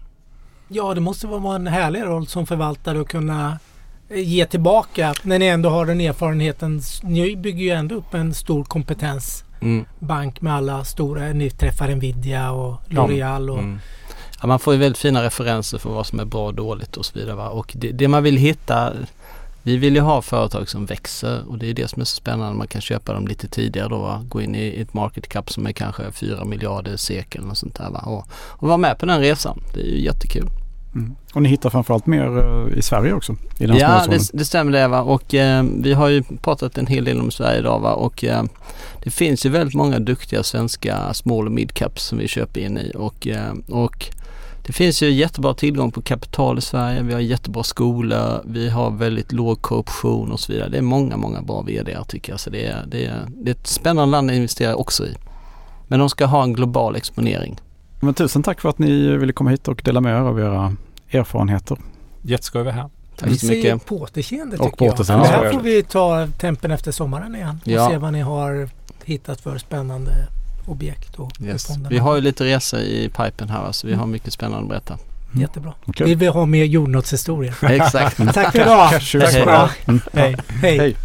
[0.76, 3.60] Ja, det måste vara en härlig roll som förvaltare att kunna
[4.10, 6.82] eh, ge tillbaka när ni ändå har den erfarenheten.
[7.04, 10.44] Ni bygger ju ändå upp en stor kompetensbank Mm.
[10.46, 11.22] med alla stora.
[11.34, 13.80] Ni träffar Nvidia och L'Oreal och Mm.
[14.42, 17.06] Ja, man får ju väldigt fina referenser för vad som är bra och dåligt och
[17.06, 17.36] så vidare.
[17.36, 17.50] Va?
[17.50, 18.94] Och det, det man vill hitta,
[19.64, 22.58] vi vill ju ha företag som växer och det är det som är så spännande.
[22.58, 24.22] Man kan köpa dem lite tidigare då, va?
[24.28, 27.76] gå in i ett market cap som är kanske 4 miljarder SEK eller något sånt
[27.76, 27.90] där.
[27.90, 28.00] Va?
[28.00, 29.60] Och, och vara med på den resan.
[29.74, 30.48] Det är ju jättekul.
[30.96, 31.16] Mm.
[31.34, 33.36] Och ni hittar framförallt mer uh, i Sverige också?
[33.60, 35.02] I den ja, det, det, stämmer det va.
[35.02, 37.94] Och uh, vi har ju pratat en hel del om Sverige idag va.
[37.94, 38.44] Och uh,
[39.04, 42.92] det finns ju väldigt många duktiga svenska small och midcaps som vi köper in i.
[42.96, 43.28] Och,
[43.70, 44.06] och
[44.66, 47.02] det finns ju jättebra tillgång på kapital i Sverige.
[47.02, 48.42] Vi har jättebra skolor.
[48.46, 50.70] Vi har väldigt låg korruption och så vidare.
[50.70, 52.40] Det är många, många bra VD tycker jag.
[52.40, 55.16] Så det är, det, är, det är ett spännande land att investera också i.
[55.88, 57.60] Men de ska ha en global exponering.
[58.04, 60.76] Men tusen tack för att ni ville komma hit och dela med er av era
[61.12, 61.78] erfarenheter.
[62.22, 62.90] Jätteskoj att vara här.
[63.18, 63.86] Tack vi så mycket.
[63.86, 65.26] på återseende tycker och på återseende.
[65.26, 65.40] jag.
[65.40, 67.90] Det här får vi ta tempen efter sommaren igen och ja.
[67.90, 68.70] se vad ni har
[69.04, 70.12] hittat för spännande
[70.66, 71.70] objekt och yes.
[71.90, 74.94] Vi har ju lite resor i pipen här så vi har mycket spännande att berätta.
[74.94, 75.42] Mm.
[75.42, 75.74] Jättebra.
[75.86, 76.08] Okay.
[76.08, 77.56] Vi vill ha mer jordnötshistorier.
[77.62, 78.18] Exakt.
[78.34, 79.70] Tack för idag.
[80.14, 80.36] Hej.
[80.62, 80.78] Hej.
[80.78, 80.96] Hej.